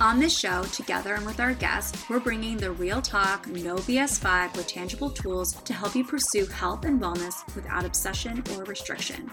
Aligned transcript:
On 0.00 0.18
this 0.18 0.34
show, 0.34 0.62
together 0.62 1.14
and 1.14 1.26
with 1.26 1.40
our 1.40 1.52
guests, 1.52 2.08
we're 2.08 2.20
bringing 2.20 2.56
the 2.56 2.70
real 2.70 3.02
talk, 3.02 3.46
no 3.48 3.76
BS 3.76 4.18
vibe 4.18 4.56
with 4.56 4.66
tangible 4.66 5.10
tools 5.10 5.52
to 5.52 5.74
help 5.74 5.94
you 5.94 6.02
pursue 6.02 6.46
health 6.46 6.86
and 6.86 6.98
wellness 6.98 7.44
without 7.54 7.84
obsession 7.84 8.42
or 8.56 8.64
restriction. 8.64 9.30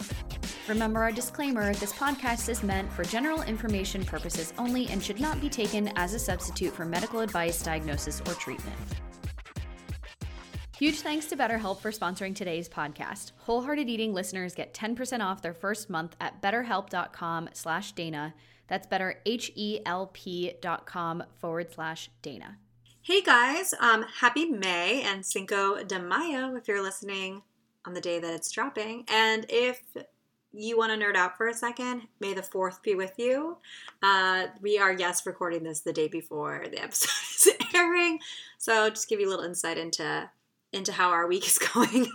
Remember 0.67 1.01
our 1.01 1.13
disclaimer 1.13 1.73
this 1.75 1.93
podcast 1.93 2.49
is 2.49 2.63
meant 2.63 2.91
for 2.91 3.05
general 3.05 3.43
information 3.43 4.03
purposes 4.03 4.51
only 4.57 4.87
and 4.87 5.01
should 5.01 5.21
not 5.21 5.39
be 5.39 5.47
taken 5.47 5.87
as 5.95 6.13
a 6.13 6.19
substitute 6.19 6.73
for 6.73 6.83
medical 6.83 7.21
advice, 7.21 7.63
diagnosis, 7.63 8.19
or 8.27 8.33
treatment. 8.33 8.75
Huge 10.77 10.99
thanks 10.99 11.27
to 11.27 11.37
BetterHelp 11.37 11.79
for 11.79 11.91
sponsoring 11.91 12.35
today's 12.35 12.67
podcast. 12.67 13.31
Wholehearted 13.37 13.87
Eating 13.87 14.13
listeners 14.13 14.53
get 14.53 14.73
10% 14.73 15.23
off 15.23 15.41
their 15.41 15.53
first 15.53 15.89
month 15.89 16.17
at 16.19 16.41
betterhelp.com 16.41 17.51
slash 17.53 17.93
Dana 17.93 18.33
that's 18.67 18.87
better, 18.87 19.21
H-E-L-P 19.25 20.53
dot 20.61 20.85
com 20.85 21.23
forward 21.39 21.73
slash 21.73 22.09
Dana. 22.21 22.57
Hey 23.01 23.21
guys, 23.21 23.73
um, 23.79 24.05
happy 24.19 24.45
May 24.45 25.01
and 25.01 25.25
Cinco 25.25 25.81
de 25.83 25.97
Mayo 25.97 26.55
if 26.55 26.67
you're 26.67 26.83
listening 26.83 27.41
on 27.85 27.93
the 27.93 28.01
day 28.01 28.19
that 28.19 28.33
it's 28.33 28.51
dropping. 28.51 29.05
And 29.07 29.45
if 29.47 29.81
you 30.51 30.77
want 30.77 30.91
to 30.91 31.05
nerd 31.05 31.15
out 31.15 31.37
for 31.37 31.47
a 31.47 31.53
second, 31.53 32.01
may 32.19 32.33
the 32.33 32.41
4th 32.41 32.81
be 32.81 32.95
with 32.95 33.13
you. 33.17 33.57
Uh, 34.03 34.47
we 34.61 34.77
are, 34.77 34.91
yes, 34.91 35.25
recording 35.25 35.63
this 35.63 35.81
the 35.81 35.93
day 35.93 36.09
before 36.09 36.65
the 36.69 36.79
episode 36.83 37.53
is 37.57 37.73
airing. 37.73 38.19
So 38.57 38.89
just 38.89 39.07
give 39.07 39.21
you 39.21 39.27
a 39.27 39.31
little 39.31 39.45
insight 39.45 39.77
into 39.77 40.29
into 40.73 40.91
how 40.91 41.09
our 41.11 41.27
week 41.27 41.47
is 41.47 41.57
going. 41.73 42.07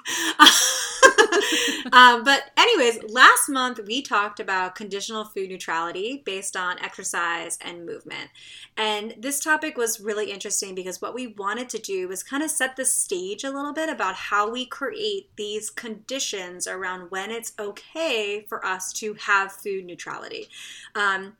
Um, 1.91 2.23
but, 2.23 2.51
anyways, 2.57 3.03
last 3.11 3.49
month 3.49 3.81
we 3.87 4.03
talked 4.03 4.39
about 4.39 4.75
conditional 4.75 5.25
food 5.25 5.49
neutrality 5.49 6.23
based 6.25 6.57
on 6.57 6.79
exercise 6.79 7.59
and 7.61 7.87
movement. 7.87 8.31
And 8.77 9.15
this 9.19 9.41
topic 9.41 9.77
was 9.77 10.01
really 10.01 10.31
interesting 10.31 10.75
because 10.75 11.01
what 11.01 11.15
we 11.15 11.27
wanted 11.27 11.69
to 11.71 11.79
do 11.79 12.09
was 12.09 12.23
kind 12.23 12.43
of 12.43 12.51
set 12.51 12.77
the 12.77 12.85
stage 12.85 13.45
a 13.45 13.51
little 13.51 13.73
bit 13.73 13.89
about 13.89 14.15
how 14.15 14.51
we 14.51 14.67
create 14.67 15.31
these 15.37 15.71
conditions 15.71 16.67
around 16.67 17.11
when 17.11 17.31
it's 17.31 17.53
okay 17.59 18.45
for 18.49 18.65
us 18.65 18.93
to 18.95 19.15
have 19.15 19.53
food 19.53 19.85
neutrality. 19.85 20.49
Um, 20.95 21.37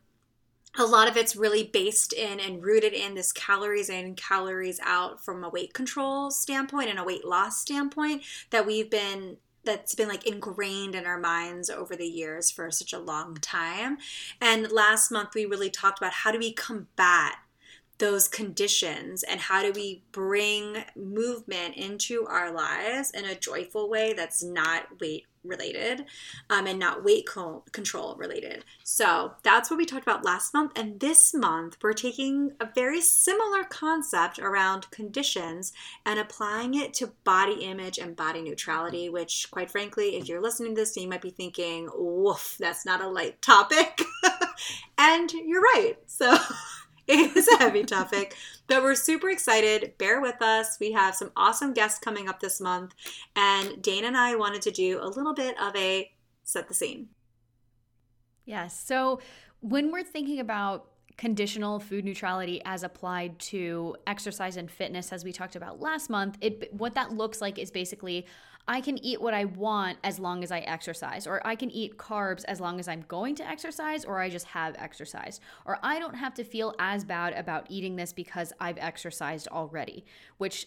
a 0.79 0.87
lot 0.87 1.09
of 1.09 1.17
it's 1.17 1.37
really 1.37 1.65
based 1.65 2.13
in 2.13 2.41
and 2.41 2.65
rooted 2.65 2.95
in 2.95 3.15
this 3.15 3.33
calories 3.33 3.91
in, 3.91 4.15
calories 4.15 4.81
out 4.83 5.23
from 5.23 5.45
a 5.45 5.51
weight 5.51 5.75
control 5.75 6.31
standpoint 6.31 6.89
and 6.89 6.99
a 6.99 7.05
weight 7.05 7.27
loss 7.27 7.61
standpoint 7.61 8.23
that 8.51 8.67
we've 8.67 8.91
been 8.91 9.37
that's 9.65 9.95
been 9.95 10.09
like 10.09 10.27
ingrained 10.27 10.95
in 10.95 11.07
our 11.07 11.19
minds 11.19 11.71
over 11.71 11.95
the 11.97 12.07
years 12.07 12.51
for 12.51 12.71
such 12.71 12.93
a 12.93 12.99
long 12.99 13.37
time. 13.37 13.99
And 14.41 14.71
last 14.71 15.11
month 15.11 15.35
we 15.35 15.47
really 15.47 15.71
talked 15.71 15.99
about 15.99 16.13
how 16.13 16.33
do 16.33 16.39
we 16.39 16.53
combat 16.53 17.37
those 17.99 18.27
conditions 18.27 19.23
and 19.23 19.39
how 19.39 19.63
do 19.63 19.71
we 19.73 20.03
bring 20.11 20.85
movement 20.97 21.77
into 21.77 22.27
our 22.27 22.51
lives 22.53 23.13
in 23.13 23.25
a 23.25 23.35
joyful 23.35 23.89
way 23.89 24.13
that's 24.13 24.43
not 24.43 25.01
weight 25.01 25.27
related 25.45 26.05
um, 26.51 26.67
and 26.67 26.79
not 26.79 27.05
weight 27.05 27.27
co- 27.27 27.65
control 27.73 28.15
related. 28.17 28.65
So 28.85 29.35
that's 29.43 29.71
what 29.71 29.77
we 29.77 29.87
talked 29.87 30.03
about 30.03 30.25
last 30.25 30.55
month. 30.55 30.73
And 30.77 31.01
this 31.01 31.35
month, 31.35 31.77
we're 31.83 31.93
taking 31.93 32.53
a 32.61 32.69
very 32.75 33.01
similar 33.01 33.65
concept 33.65 34.39
around 34.39 34.91
conditions 34.91 35.73
and 36.07 36.19
applying 36.19 36.75
it 36.75 36.95
to 36.95 37.13
body 37.25 37.65
image 37.65 37.99
and 37.99 38.17
body 38.17 38.43
neutrality, 38.43 39.09
which, 39.09 39.49
quite 39.51 39.71
frankly, 39.71 40.17
if 40.17 40.29
you're 40.29 40.43
listening 40.43 40.75
to 40.75 40.81
this, 40.81 40.97
you 40.97 41.09
might 41.09 41.23
be 41.23 41.31
thinking, 41.31 41.89
woof, 41.95 42.57
that's 42.59 42.87
not 42.87 43.01
a 43.01 43.09
light 43.09 43.41
topic. 43.43 44.03
and 44.99 45.33
you're 45.33 45.63
right. 45.63 45.97
So. 46.07 46.37
it 47.19 47.37
is 47.37 47.47
a 47.49 47.59
heavy 47.59 47.85
topic, 47.85 48.37
but 48.67 48.83
we're 48.83 48.95
super 48.95 49.29
excited. 49.29 49.93
Bear 49.99 50.21
with 50.23 50.41
us. 50.41 50.79
We 50.81 50.93
have 50.93 51.15
some 51.15 51.31
awesome 51.37 51.75
guests 51.75 51.99
coming 51.99 52.27
up 52.27 52.41
this 52.41 52.59
month, 52.59 52.95
and 53.37 53.83
Dana 53.83 54.07
and 54.07 54.17
I 54.17 54.35
wanted 54.35 54.63
to 54.63 54.71
do 54.71 54.99
a 55.03 55.09
little 55.09 55.35
bit 55.35 55.55
of 55.61 55.77
a 55.77 56.11
set 56.43 56.69
the 56.69 56.75
scene. 56.75 57.09
Yes. 58.47 58.79
So 58.83 59.21
when 59.61 59.93
we're 59.93 60.03
thinking 60.03 60.41
about 60.41 60.89
conditional 61.19 61.79
food 61.79 62.07
neutrality 62.07 62.63
as 62.65 62.83
applied 62.83 63.39
to 63.39 63.95
exercise 64.07 64.57
and 64.57 64.71
fitness 64.71 65.13
as 65.13 65.23
we 65.25 65.31
talked 65.31 65.55
about 65.57 65.79
last 65.79 66.09
month 66.09 66.39
it 66.41 66.73
what 66.73 66.95
that 66.95 67.13
looks 67.13 67.43
like 67.43 67.59
is 67.59 67.71
basically 67.71 68.27
I 68.69 68.81
can 68.81 69.03
eat 69.05 69.21
what 69.21 69.35
I 69.35 69.45
want 69.45 69.99
as 70.05 70.19
long 70.19 70.45
as 70.45 70.53
I 70.53 70.61
exercise, 70.61 71.27
or 71.27 71.45
I 71.47 71.57
can 71.57 71.71
eat 71.71 71.99
carbs 71.99 72.45
as 72.47 72.61
long 72.61 72.79
as 72.79 72.87
I'm 72.89 73.05
going 73.09 73.35
to 73.37 73.49
exercise, 73.49 74.05
or 74.05 74.21
I 74.21 74.31
just 74.31 74.47
have 74.47 74.77
exercised, 74.79 75.41
or 75.65 75.79
I 75.83 75.99
don't 75.99 76.15
have 76.15 76.35
to 76.35 76.45
feel 76.45 76.75
as 76.79 77.05
bad 77.05 77.33
about 77.35 77.67
eating 77.69 77.97
this 77.97 78.13
because 78.13 78.53
I've 78.61 78.79
exercised 78.79 79.49
already, 79.49 80.05
which 80.39 80.67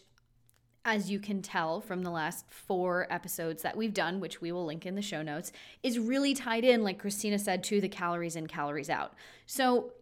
as 0.87 1.09
you 1.09 1.19
can 1.19 1.41
tell 1.41 1.81
from 1.81 2.03
the 2.03 2.11
last 2.11 2.45
four 2.51 3.07
episodes 3.09 3.63
that 3.63 3.75
we've 3.75 3.93
done, 3.93 4.19
which 4.19 4.39
we 4.39 4.51
will 4.51 4.65
link 4.65 4.85
in 4.85 4.93
the 4.93 5.01
show 5.01 5.23
notes, 5.23 5.51
is 5.81 5.97
really 5.97 6.35
tied 6.35 6.63
in, 6.63 6.83
like 6.83 6.99
Christina 6.99 7.39
said, 7.39 7.63
to 7.63 7.81
the 7.81 7.89
calories 7.89 8.35
in, 8.35 8.45
calories 8.45 8.89
out. 8.89 9.13
So 9.47 9.93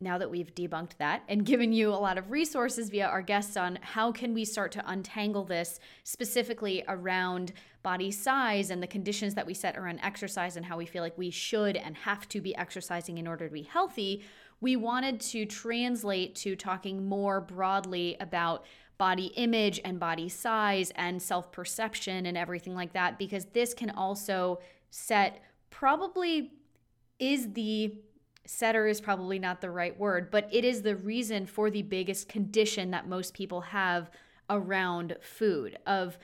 now 0.00 0.18
that 0.18 0.30
we've 0.30 0.54
debunked 0.54 0.96
that 0.98 1.22
and 1.28 1.44
given 1.44 1.72
you 1.72 1.90
a 1.90 1.96
lot 1.96 2.18
of 2.18 2.30
resources 2.30 2.88
via 2.88 3.06
our 3.06 3.22
guests 3.22 3.56
on 3.56 3.78
how 3.82 4.12
can 4.12 4.32
we 4.32 4.44
start 4.44 4.70
to 4.72 4.90
untangle 4.90 5.44
this 5.44 5.80
specifically 6.04 6.84
around 6.88 7.52
body 7.82 8.10
size 8.10 8.70
and 8.70 8.82
the 8.82 8.86
conditions 8.86 9.34
that 9.34 9.46
we 9.46 9.54
set 9.54 9.76
around 9.76 9.98
exercise 10.02 10.56
and 10.56 10.66
how 10.66 10.76
we 10.76 10.86
feel 10.86 11.02
like 11.02 11.16
we 11.18 11.30
should 11.30 11.76
and 11.76 11.96
have 11.96 12.28
to 12.28 12.40
be 12.40 12.54
exercising 12.56 13.18
in 13.18 13.26
order 13.26 13.48
to 13.48 13.54
be 13.54 13.62
healthy 13.62 14.22
we 14.60 14.76
wanted 14.76 15.20
to 15.20 15.46
translate 15.46 16.34
to 16.34 16.56
talking 16.56 17.08
more 17.08 17.40
broadly 17.40 18.16
about 18.20 18.64
body 18.98 19.26
image 19.36 19.80
and 19.84 20.00
body 20.00 20.28
size 20.28 20.92
and 20.96 21.22
self-perception 21.22 22.26
and 22.26 22.36
everything 22.36 22.74
like 22.74 22.92
that 22.92 23.18
because 23.18 23.46
this 23.46 23.72
can 23.72 23.90
also 23.90 24.58
set 24.90 25.40
probably 25.70 26.52
is 27.18 27.52
the 27.52 27.94
setter 28.48 28.86
is 28.86 29.00
probably 29.00 29.38
not 29.38 29.60
the 29.60 29.70
right 29.70 29.98
word, 29.98 30.30
but 30.30 30.48
it 30.50 30.64
is 30.64 30.80
the 30.80 30.96
reason 30.96 31.44
for 31.44 31.70
the 31.70 31.82
biggest 31.82 32.28
condition 32.28 32.90
that 32.90 33.06
most 33.06 33.34
people 33.34 33.60
have 33.60 34.10
around 34.48 35.16
food 35.20 35.78
of 35.86 36.18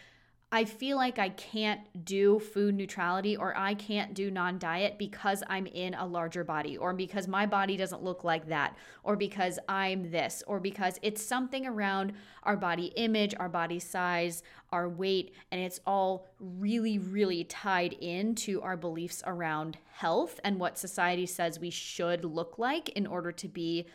I 0.53 0.65
feel 0.65 0.97
like 0.97 1.19
I 1.19 1.31
can't 1.31 1.81
do 2.05 2.38
food 2.38 2.77
neutrality 2.77 3.37
or 3.37 3.56
I 3.56 3.75
can't 3.75 4.15
do 4.15 4.31
non 4.31 4.59
diet 4.59 4.99
because 4.99 5.43
I'm 5.49 5.66
in 5.66 5.94
a 5.94 6.06
larger 6.06 6.44
body 6.44 6.77
or 6.77 6.93
because 6.93 7.27
my 7.27 7.44
body 7.44 7.77
doesn't 7.77 8.05
look 8.05 8.22
like 8.22 8.49
that 8.49 8.77
or 9.03 9.16
because 9.16 9.59
I'm 9.69 10.10
this 10.10 10.44
or 10.47 10.60
because 10.60 10.99
it's 11.03 11.22
something 11.22 11.66
around 11.66 12.12
our 12.44 12.56
body 12.56 12.93
image, 12.97 13.34
our 13.41 13.49
body 13.49 13.81
size, 13.81 14.43
our 14.71 14.88
weight, 14.88 15.34
and 15.50 15.60
it's 15.60 15.81
all 15.87 16.28
really, 16.38 16.99
really 16.99 17.44
tied 17.44 17.94
into 17.94 18.62
our 18.62 18.76
beliefs 18.76 19.22
around 19.26 19.78
health 19.93 20.38
and 20.44 20.61
what 20.61 20.78
society 20.78 21.26
says 21.26 21.59
we 21.59 21.71
should 21.71 22.25
look 22.25 22.59
like 22.59 22.91
in 22.91 23.06
order 23.06 23.32
to 23.32 23.49
be 23.49 23.87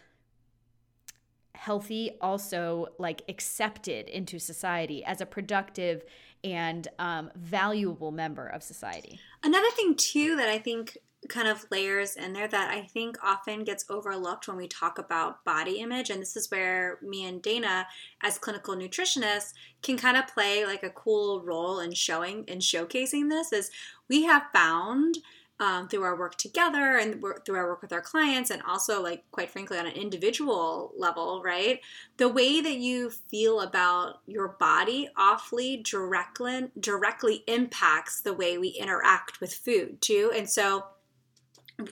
healthy, 1.59 2.11
also 2.21 2.87
like 2.97 3.21
accepted 3.27 4.07
into 4.07 4.39
society 4.39 5.03
as 5.03 5.19
a 5.19 5.25
productive 5.25 6.03
and 6.41 6.87
um, 6.97 7.29
valuable 7.35 8.11
member 8.11 8.47
of 8.47 8.63
society. 8.63 9.19
Another 9.43 9.69
thing, 9.71 9.95
too, 9.95 10.37
that 10.37 10.47
I 10.47 10.57
think 10.57 10.97
kind 11.27 11.49
of 11.49 11.65
layers 11.69 12.15
in 12.15 12.31
there 12.31 12.47
that 12.47 12.73
I 12.73 12.83
think 12.83 13.17
often 13.21 13.65
gets 13.65 13.83
overlooked 13.89 14.47
when 14.47 14.55
we 14.55 14.69
talk 14.69 14.97
about 14.97 15.43
body 15.43 15.81
image. 15.81 16.09
And 16.09 16.21
this 16.21 16.37
is 16.37 16.49
where 16.49 16.97
me 17.03 17.25
and 17.25 17.41
Dana, 17.41 17.87
as 18.23 18.37
clinical 18.37 18.73
nutritionists, 18.73 19.51
can 19.81 19.97
kind 19.97 20.15
of 20.15 20.27
play 20.27 20.65
like 20.65 20.83
a 20.83 20.89
cool 20.89 21.41
role 21.41 21.81
in 21.81 21.91
showing 21.91 22.45
and 22.47 22.61
showcasing 22.61 23.29
this. 23.29 23.51
Is 23.51 23.69
we 24.07 24.23
have 24.23 24.43
found 24.53 25.17
um, 25.59 25.89
through 25.89 26.03
our 26.03 26.17
work 26.17 26.35
together 26.35 26.97
and 26.97 27.21
through 27.45 27.55
our 27.55 27.67
work 27.67 27.81
with 27.81 27.91
our 27.91 28.01
clients 28.01 28.49
and 28.49 28.61
also 28.63 29.03
like 29.03 29.23
quite 29.31 29.49
frankly 29.49 29.77
on 29.77 29.85
an 29.85 29.93
individual 29.93 30.93
level 30.97 31.41
right? 31.43 31.81
The 32.17 32.29
way 32.29 32.61
that 32.61 32.77
you 32.77 33.09
feel 33.09 33.61
about 33.61 34.21
your 34.25 34.49
body 34.59 35.09
awfully 35.17 35.77
directly 35.77 36.69
directly 36.79 37.43
impacts 37.47 38.21
the 38.21 38.33
way 38.33 38.57
we 38.57 38.69
interact 38.69 39.41
with 39.41 39.53
food 39.53 40.01
too. 40.01 40.31
And 40.35 40.49
so 40.49 40.85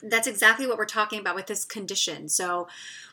that's 0.03 0.27
exactly 0.27 0.67
what 0.67 0.77
we're 0.77 0.85
talking 0.85 1.19
about 1.19 1.35
with 1.35 1.47
this 1.47 1.65
condition. 1.65 2.29
So 2.29 2.67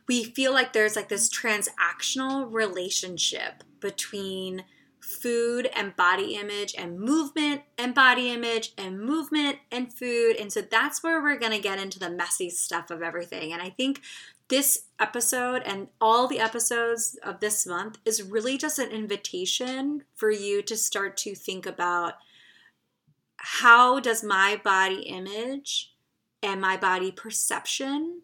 we 0.06 0.24
feel 0.24 0.52
like 0.52 0.72
there's 0.72 0.96
like 0.96 1.08
this 1.08 1.28
transactional 1.28 2.52
relationship 2.52 3.64
between 3.80 4.64
food 5.04 5.68
and 5.74 5.94
body 5.96 6.34
image 6.34 6.74
and 6.76 6.98
movement 6.98 7.62
and 7.76 7.94
body 7.94 8.30
image 8.30 8.72
and 8.78 8.98
movement 8.98 9.58
and 9.70 9.92
food. 9.92 10.36
And 10.36 10.50
so 10.50 10.62
that's 10.62 11.02
where 11.02 11.22
we're 11.22 11.38
going 11.38 11.52
to 11.52 11.58
get 11.58 11.78
into 11.78 11.98
the 11.98 12.10
messy 12.10 12.48
stuff 12.48 12.90
of 12.90 13.02
everything. 13.02 13.52
And 13.52 13.60
I 13.60 13.70
think 13.70 14.00
this 14.48 14.84
episode 14.98 15.62
and 15.64 15.88
all 16.00 16.26
the 16.26 16.40
episodes 16.40 17.18
of 17.22 17.40
this 17.40 17.66
month 17.66 17.98
is 18.04 18.22
really 18.22 18.56
just 18.56 18.78
an 18.78 18.90
invitation 18.90 20.04
for 20.14 20.30
you 20.30 20.62
to 20.62 20.76
start 20.76 21.16
to 21.18 21.34
think 21.34 21.66
about 21.66 22.14
how 23.36 24.00
does 24.00 24.24
my 24.24 24.58
body 24.64 25.02
image 25.02 25.92
and 26.42 26.60
my 26.60 26.76
body 26.78 27.12
perception 27.12 28.22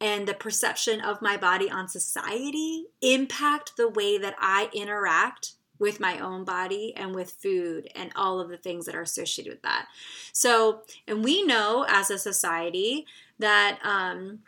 and 0.00 0.28
the 0.28 0.34
perception 0.34 1.00
of 1.00 1.22
my 1.22 1.36
body 1.36 1.70
on 1.70 1.88
society 1.88 2.86
impact 3.00 3.76
the 3.76 3.88
way 3.88 4.18
that 4.18 4.36
I 4.38 4.68
interact 4.74 5.54
with 5.78 6.00
my 6.00 6.18
own 6.18 6.44
body 6.44 6.92
and 6.96 7.14
with 7.14 7.30
food 7.30 7.88
and 7.94 8.10
all 8.16 8.40
of 8.40 8.48
the 8.48 8.56
things 8.56 8.86
that 8.86 8.94
are 8.94 9.02
associated 9.02 9.52
with 9.52 9.62
that. 9.62 9.86
So, 10.32 10.82
and 11.06 11.24
we 11.24 11.42
know 11.42 11.86
as 11.88 12.10
a 12.10 12.18
society 12.18 13.06
that 13.38 13.78
um, 13.84 14.40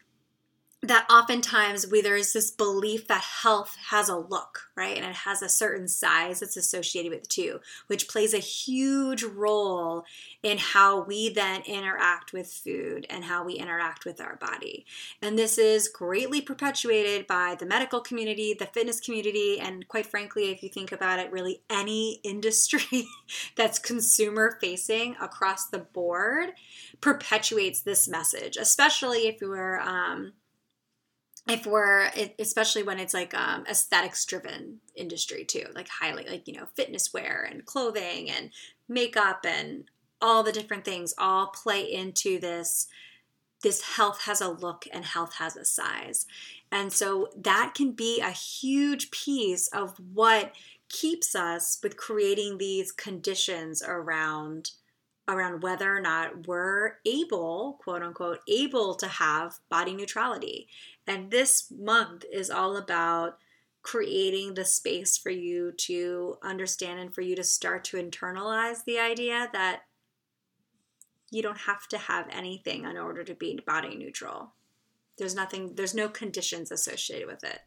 that 0.83 1.07
oftentimes 1.11 1.87
we 1.91 2.01
there's 2.01 2.33
this 2.33 2.51
belief 2.51 3.07
that 3.09 3.23
health 3.23 3.77
has 3.91 4.09
a 4.09 4.17
look 4.17 4.71
right? 4.77 4.97
And 4.97 5.05
it 5.05 5.15
has 5.15 5.43
a 5.43 5.49
certain 5.49 5.89
size 5.89 6.41
that's 6.41 6.57
associated 6.57 7.11
with 7.11 7.25
it 7.25 7.29
too 7.29 7.61
which 7.87 8.09
plays 8.09 8.33
a 8.33 8.39
huge 8.39 9.23
role 9.23 10.05
in 10.43 10.57
how 10.57 11.03
we 11.03 11.29
then 11.29 11.63
interact 11.67 12.33
with 12.33 12.51
food 12.51 13.07
and 13.11 13.25
how 13.25 13.45
we 13.45 13.55
interact 13.55 14.07
with 14.07 14.21
our 14.21 14.37
body. 14.37 14.87
And 15.21 15.39
this 15.39 15.59
is 15.59 15.89
greatly 15.89 16.41
perpetuated 16.41 17.27
by 17.27 17.57
the 17.59 17.67
medical 17.67 18.01
community 18.01 18.55
the 18.59 18.67
fitness 18.67 19.01
community 19.01 19.61
and 19.61 19.87
quite 19.89 20.07
frankly 20.07 20.51
if 20.51 20.63
you 20.63 20.69
think 20.69 20.93
about 20.93 21.19
it 21.19 21.31
really 21.31 21.61
any 21.69 22.21
industry 22.25 23.07
that's 23.57 23.79
consumer 23.79 24.57
facing 24.61 25.17
across 25.21 25.67
the 25.67 25.79
board 25.79 26.51
perpetuates 27.01 27.83
this 27.83 28.09
message 28.09 28.57
especially 28.57 29.27
if 29.27 29.41
you 29.41 29.53
are 29.53 29.81
um, 29.81 30.33
if 31.51 31.67
we're 31.67 32.11
especially 32.39 32.83
when 32.83 32.99
it's 32.99 33.15
like 33.15 33.35
um, 33.35 33.65
aesthetics 33.69 34.25
driven 34.25 34.81
industry 34.95 35.45
too 35.45 35.67
like 35.75 35.89
highly 35.89 36.25
like 36.29 36.47
you 36.47 36.55
know 36.55 36.67
fitness 36.75 37.13
wear 37.13 37.47
and 37.51 37.67
clothing 37.67 38.31
and 38.31 38.51
makeup 38.89 39.45
and 39.47 39.85
all 40.23 40.43
the 40.43 40.53
different 40.53 40.85
things 40.85 41.15
all 41.19 41.49
play 41.49 41.83
into 41.83 42.39
this 42.39 42.87
this 43.63 43.83
health 43.97 44.23
has 44.23 44.41
a 44.41 44.49
look 44.49 44.87
and 44.93 45.05
health 45.05 45.35
has 45.35 45.57
a 45.57 45.65
size 45.65 46.27
and 46.73 46.93
so 46.93 47.29
that 47.37 47.73
can 47.75 47.93
be 47.93 48.21
a 48.21 48.31
huge 48.31 49.11
piece 49.11 49.69
of 49.69 49.99
what 50.13 50.53
keeps 50.89 51.35
us 51.35 51.79
with 51.83 51.97
creating 51.97 52.59
these 52.59 52.93
conditions 52.93 53.83
around 53.83 54.73
around 55.31 55.63
whether 55.63 55.97
or 55.97 56.01
not 56.01 56.47
we're 56.47 56.95
able, 57.07 57.79
quote 57.83 58.03
unquote, 58.03 58.41
able 58.49 58.95
to 58.97 59.07
have 59.07 59.59
body 59.69 59.95
neutrality. 59.95 60.67
And 61.07 61.31
this 61.31 61.71
month 61.71 62.25
is 62.33 62.51
all 62.51 62.77
about 62.77 63.39
creating 63.83 64.55
the 64.55 64.65
space 64.65 65.17
for 65.17 65.31
you 65.31 65.73
to 65.73 66.37
understand 66.43 67.01
and 67.01 67.15
for 67.15 67.23
you 67.23 67.35
to 67.35 67.43
start 67.43 67.85
to 67.85 67.97
internalize 67.97 68.85
the 68.85 68.99
idea 68.99 69.49
that 69.53 69.83
you 71.31 71.43
don't 71.43 71.59
have 71.59 71.89
to 71.89 71.99
have 71.99 72.27
anything 72.31 72.85
in 72.85 72.97
order 72.97 73.25
to 73.25 73.35
be 73.35 73.59
body 73.67 73.97
neutral. 73.97 74.53
There's 75.17 75.35
nothing, 75.35 75.75
there's 75.75 75.95
no 75.95 76.09
conditions 76.09 76.71
associated 76.71 77.27
with 77.27 77.45
it. 77.45 77.61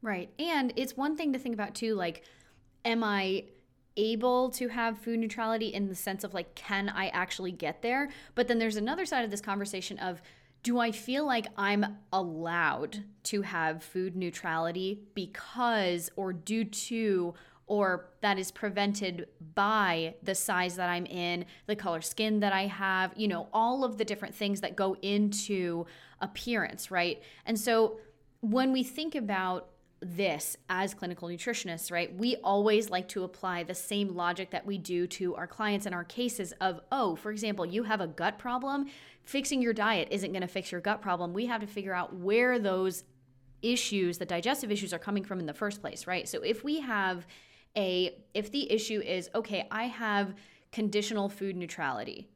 Right. 0.00 0.30
And 0.38 0.72
it's 0.76 0.96
one 0.96 1.16
thing 1.16 1.32
to 1.32 1.38
think 1.38 1.54
about 1.54 1.74
too 1.74 1.94
like, 1.94 2.24
am 2.84 3.04
I 3.04 3.44
able 3.96 4.50
to 4.50 4.68
have 4.68 4.98
food 4.98 5.18
neutrality 5.18 5.68
in 5.68 5.88
the 5.88 5.94
sense 5.94 6.24
of 6.24 6.34
like, 6.34 6.54
can 6.54 6.88
I 6.88 7.08
actually 7.08 7.52
get 7.52 7.82
there? 7.82 8.10
But 8.34 8.48
then 8.48 8.58
there's 8.58 8.76
another 8.76 9.06
side 9.06 9.24
of 9.24 9.30
this 9.30 9.40
conversation 9.40 9.98
of, 9.98 10.22
do 10.62 10.78
I 10.78 10.92
feel 10.92 11.26
like 11.26 11.46
I'm 11.56 11.98
allowed 12.12 13.04
to 13.24 13.42
have 13.42 13.82
food 13.82 14.16
neutrality 14.16 15.00
because 15.14 16.10
or 16.16 16.32
due 16.32 16.64
to 16.64 17.34
or 17.66 18.10
that 18.20 18.38
is 18.38 18.50
prevented 18.50 19.26
by 19.54 20.14
the 20.22 20.34
size 20.34 20.76
that 20.76 20.90
I'm 20.90 21.06
in, 21.06 21.46
the 21.66 21.76
color 21.76 22.00
skin 22.00 22.40
that 22.40 22.52
I 22.52 22.66
have, 22.66 23.12
you 23.16 23.28
know, 23.28 23.48
all 23.52 23.84
of 23.84 23.96
the 23.98 24.04
different 24.04 24.34
things 24.34 24.60
that 24.60 24.76
go 24.76 24.96
into 25.00 25.86
appearance, 26.20 26.90
right? 26.90 27.22
And 27.46 27.58
so 27.58 27.98
when 28.40 28.72
we 28.72 28.82
think 28.82 29.14
about 29.14 29.68
this 30.02 30.56
as 30.68 30.94
clinical 30.94 31.28
nutritionists, 31.28 31.92
right? 31.92 32.14
We 32.14 32.36
always 32.36 32.90
like 32.90 33.08
to 33.10 33.24
apply 33.24 33.62
the 33.62 33.74
same 33.74 34.14
logic 34.14 34.50
that 34.50 34.66
we 34.66 34.76
do 34.76 35.06
to 35.06 35.34
our 35.36 35.46
clients 35.46 35.86
in 35.86 35.94
our 35.94 36.04
cases 36.04 36.52
of, 36.60 36.80
oh, 36.90 37.14
for 37.16 37.30
example, 37.30 37.64
you 37.64 37.84
have 37.84 38.00
a 38.00 38.08
gut 38.08 38.38
problem, 38.38 38.86
fixing 39.24 39.62
your 39.62 39.72
diet 39.72 40.08
isn't 40.10 40.32
going 40.32 40.42
to 40.42 40.48
fix 40.48 40.72
your 40.72 40.80
gut 40.80 41.00
problem. 41.00 41.32
We 41.32 41.46
have 41.46 41.60
to 41.60 41.66
figure 41.66 41.94
out 41.94 42.14
where 42.14 42.58
those 42.58 43.04
issues, 43.62 44.18
the 44.18 44.26
digestive 44.26 44.70
issues 44.70 44.92
are 44.92 44.98
coming 44.98 45.24
from 45.24 45.38
in 45.38 45.46
the 45.46 45.54
first 45.54 45.80
place, 45.80 46.06
right? 46.06 46.28
So 46.28 46.40
if 46.42 46.64
we 46.64 46.80
have 46.80 47.26
a 47.76 48.16
if 48.34 48.50
the 48.50 48.70
issue 48.70 49.00
is, 49.00 49.30
okay, 49.34 49.66
I 49.70 49.84
have 49.84 50.34
conditional 50.72 51.28
food 51.28 51.56
neutrality, 51.56 52.28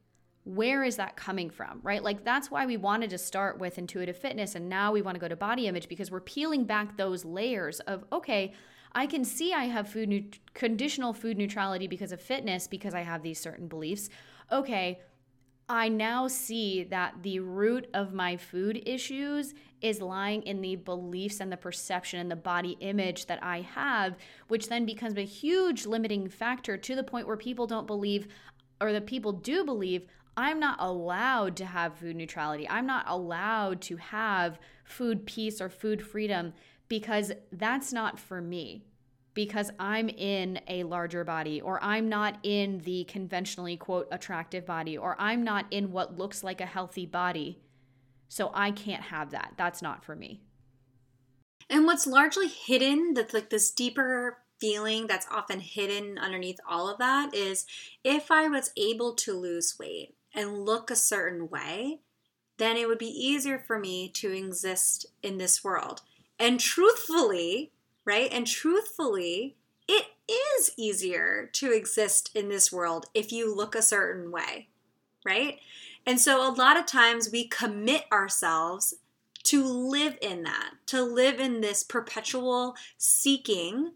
where 0.44 0.84
is 0.84 0.96
that 0.96 1.16
coming 1.16 1.50
from, 1.50 1.80
right? 1.82 2.02
Like 2.02 2.24
that's 2.24 2.50
why 2.50 2.66
we 2.66 2.76
wanted 2.76 3.10
to 3.10 3.18
start 3.18 3.58
with 3.58 3.78
intuitive 3.78 4.16
fitness 4.16 4.54
and 4.54 4.68
now 4.68 4.92
we 4.92 5.02
want 5.02 5.16
to 5.16 5.20
go 5.20 5.28
to 5.28 5.36
body 5.36 5.66
image 5.66 5.88
because 5.88 6.10
we're 6.10 6.20
peeling 6.20 6.64
back 6.64 6.96
those 6.96 7.24
layers 7.24 7.80
of, 7.80 8.04
okay, 8.12 8.54
I 8.92 9.06
can 9.06 9.24
see 9.24 9.52
I 9.52 9.64
have 9.64 9.88
food 9.88 10.08
nu- 10.08 10.30
conditional 10.54 11.12
food 11.12 11.36
neutrality 11.36 11.88
because 11.88 12.12
of 12.12 12.20
fitness 12.20 12.68
because 12.68 12.94
I 12.94 13.00
have 13.00 13.22
these 13.22 13.40
certain 13.40 13.66
beliefs. 13.66 14.08
Okay, 14.52 15.00
I 15.68 15.88
now 15.88 16.28
see 16.28 16.84
that 16.84 17.22
the 17.22 17.40
root 17.40 17.88
of 17.92 18.12
my 18.12 18.36
food 18.36 18.82
issues 18.86 19.52
is 19.80 20.00
lying 20.00 20.42
in 20.42 20.60
the 20.60 20.76
beliefs 20.76 21.40
and 21.40 21.50
the 21.50 21.56
perception 21.56 22.20
and 22.20 22.30
the 22.30 22.36
body 22.36 22.76
image 22.80 23.26
that 23.26 23.42
I 23.42 23.62
have, 23.62 24.16
which 24.46 24.68
then 24.68 24.86
becomes 24.86 25.18
a 25.18 25.24
huge 25.24 25.84
limiting 25.84 26.28
factor 26.28 26.76
to 26.76 26.94
the 26.94 27.02
point 27.02 27.26
where 27.26 27.36
people 27.36 27.66
don't 27.66 27.86
believe, 27.86 28.28
or 28.80 28.92
the 28.92 29.00
people 29.00 29.32
do 29.32 29.64
believe, 29.64 30.06
I'm 30.36 30.60
not 30.60 30.76
allowed 30.78 31.56
to 31.56 31.66
have 31.66 31.96
food 31.96 32.14
neutrality. 32.14 32.68
I'm 32.68 32.86
not 32.86 33.06
allowed 33.08 33.80
to 33.82 33.96
have 33.96 34.60
food 34.84 35.26
peace 35.26 35.60
or 35.60 35.68
food 35.68 36.00
freedom 36.06 36.52
because 36.88 37.32
that's 37.50 37.92
not 37.92 38.20
for 38.20 38.40
me. 38.40 38.84
Because 39.36 39.70
I'm 39.78 40.08
in 40.08 40.58
a 40.66 40.82
larger 40.82 41.22
body, 41.22 41.60
or 41.60 41.78
I'm 41.84 42.08
not 42.08 42.38
in 42.42 42.78
the 42.78 43.04
conventionally, 43.04 43.76
quote, 43.76 44.08
attractive 44.10 44.66
body, 44.66 44.98
or 44.98 45.14
I'm 45.20 45.44
not 45.44 45.66
in 45.70 45.92
what 45.92 46.18
looks 46.18 46.42
like 46.42 46.60
a 46.60 46.66
healthy 46.66 47.06
body. 47.06 47.60
So 48.28 48.50
I 48.52 48.72
can't 48.72 49.04
have 49.04 49.30
that. 49.30 49.52
That's 49.56 49.80
not 49.80 50.04
for 50.04 50.16
me. 50.16 50.40
And 51.70 51.84
what's 51.84 52.06
largely 52.06 52.48
hidden, 52.48 53.14
that's 53.14 53.32
like 53.32 53.50
this 53.50 53.70
deeper 53.70 54.38
feeling 54.60 55.06
that's 55.06 55.26
often 55.30 55.60
hidden 55.60 56.18
underneath 56.18 56.58
all 56.68 56.88
of 56.88 56.98
that 56.98 57.34
is 57.34 57.66
if 58.02 58.30
I 58.30 58.48
was 58.48 58.72
able 58.76 59.14
to 59.16 59.38
lose 59.38 59.76
weight, 59.78 60.16
and 60.36 60.66
look 60.66 60.90
a 60.90 60.96
certain 60.96 61.48
way, 61.48 62.00
then 62.58 62.76
it 62.76 62.86
would 62.86 62.98
be 62.98 63.06
easier 63.06 63.58
for 63.58 63.78
me 63.78 64.08
to 64.10 64.30
exist 64.30 65.06
in 65.22 65.38
this 65.38 65.64
world. 65.64 66.02
And 66.38 66.60
truthfully, 66.60 67.72
right? 68.06 68.32
And 68.32 68.46
truthfully, 68.46 69.56
it 69.86 70.06
is 70.30 70.70
easier 70.76 71.50
to 71.54 71.72
exist 71.72 72.30
in 72.34 72.48
this 72.48 72.72
world 72.72 73.06
if 73.12 73.32
you 73.32 73.54
look 73.54 73.74
a 73.74 73.82
certain 73.82 74.30
way, 74.30 74.68
right? 75.24 75.58
And 76.06 76.20
so 76.20 76.48
a 76.48 76.54
lot 76.54 76.78
of 76.78 76.86
times 76.86 77.30
we 77.30 77.48
commit 77.48 78.04
ourselves 78.12 78.94
to 79.44 79.64
live 79.64 80.16
in 80.22 80.44
that, 80.44 80.74
to 80.86 81.02
live 81.02 81.40
in 81.40 81.60
this 81.60 81.82
perpetual 81.82 82.74
seeking 82.96 83.92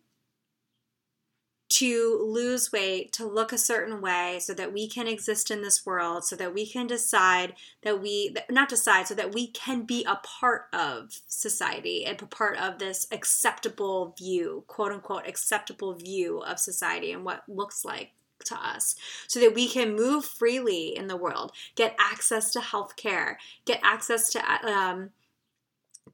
to 1.70 2.26
lose 2.28 2.72
weight, 2.72 3.12
to 3.12 3.24
look 3.24 3.52
a 3.52 3.58
certain 3.58 4.00
way 4.00 4.38
so 4.40 4.52
that 4.52 4.72
we 4.72 4.88
can 4.88 5.06
exist 5.06 5.52
in 5.52 5.62
this 5.62 5.86
world, 5.86 6.24
so 6.24 6.34
that 6.34 6.52
we 6.52 6.66
can 6.66 6.88
decide 6.88 7.54
that 7.82 8.02
we, 8.02 8.34
not 8.50 8.68
decide, 8.68 9.06
so 9.06 9.14
that 9.14 9.32
we 9.32 9.46
can 9.46 9.82
be 9.82 10.04
a 10.04 10.16
part 10.16 10.64
of 10.72 11.20
society 11.28 12.04
and 12.04 12.20
a 12.20 12.26
part 12.26 12.58
of 12.58 12.78
this 12.80 13.06
acceptable 13.12 14.14
view, 14.18 14.64
quote 14.66 14.90
unquote, 14.90 15.28
acceptable 15.28 15.94
view 15.94 16.40
of 16.40 16.58
society 16.58 17.12
and 17.12 17.24
what 17.24 17.44
looks 17.48 17.84
like 17.84 18.10
to 18.44 18.56
us 18.56 18.96
so 19.28 19.38
that 19.38 19.54
we 19.54 19.68
can 19.68 19.94
move 19.94 20.24
freely 20.24 20.96
in 20.96 21.06
the 21.06 21.16
world, 21.16 21.52
get 21.76 21.94
access 22.00 22.50
to 22.52 22.60
health 22.60 22.96
care, 22.96 23.38
get 23.64 23.78
access 23.84 24.30
to, 24.30 24.42
um, 24.68 25.10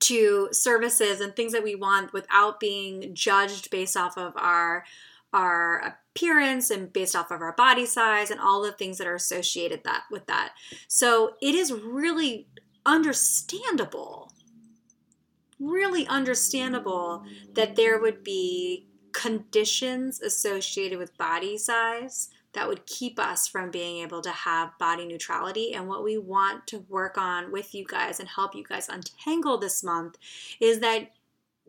to 0.00 0.48
services 0.52 1.20
and 1.22 1.34
things 1.34 1.52
that 1.52 1.64
we 1.64 1.74
want 1.74 2.12
without 2.12 2.60
being 2.60 3.14
judged 3.14 3.70
based 3.70 3.96
off 3.96 4.18
of 4.18 4.34
our 4.36 4.84
our 5.32 5.96
appearance 6.14 6.70
and 6.70 6.92
based 6.92 7.14
off 7.14 7.30
of 7.30 7.40
our 7.40 7.52
body 7.52 7.86
size 7.86 8.30
and 8.30 8.40
all 8.40 8.62
the 8.62 8.72
things 8.72 8.98
that 8.98 9.06
are 9.06 9.14
associated 9.14 9.82
that 9.84 10.04
with 10.10 10.26
that. 10.26 10.52
So 10.88 11.34
it 11.42 11.54
is 11.54 11.72
really 11.72 12.48
understandable, 12.84 14.32
really 15.58 16.06
understandable 16.06 17.24
that 17.54 17.76
there 17.76 18.00
would 18.00 18.22
be 18.24 18.86
conditions 19.12 20.20
associated 20.20 20.98
with 20.98 21.16
body 21.18 21.58
size 21.58 22.28
that 22.52 22.66
would 22.66 22.86
keep 22.86 23.18
us 23.18 23.46
from 23.46 23.70
being 23.70 24.02
able 24.02 24.22
to 24.22 24.30
have 24.30 24.78
body 24.78 25.06
neutrality. 25.06 25.74
And 25.74 25.86
what 25.88 26.02
we 26.02 26.16
want 26.16 26.66
to 26.68 26.78
work 26.88 27.18
on 27.18 27.52
with 27.52 27.74
you 27.74 27.84
guys 27.86 28.18
and 28.18 28.28
help 28.28 28.54
you 28.54 28.64
guys 28.64 28.88
untangle 28.88 29.58
this 29.58 29.84
month 29.84 30.16
is 30.58 30.80
that 30.80 31.10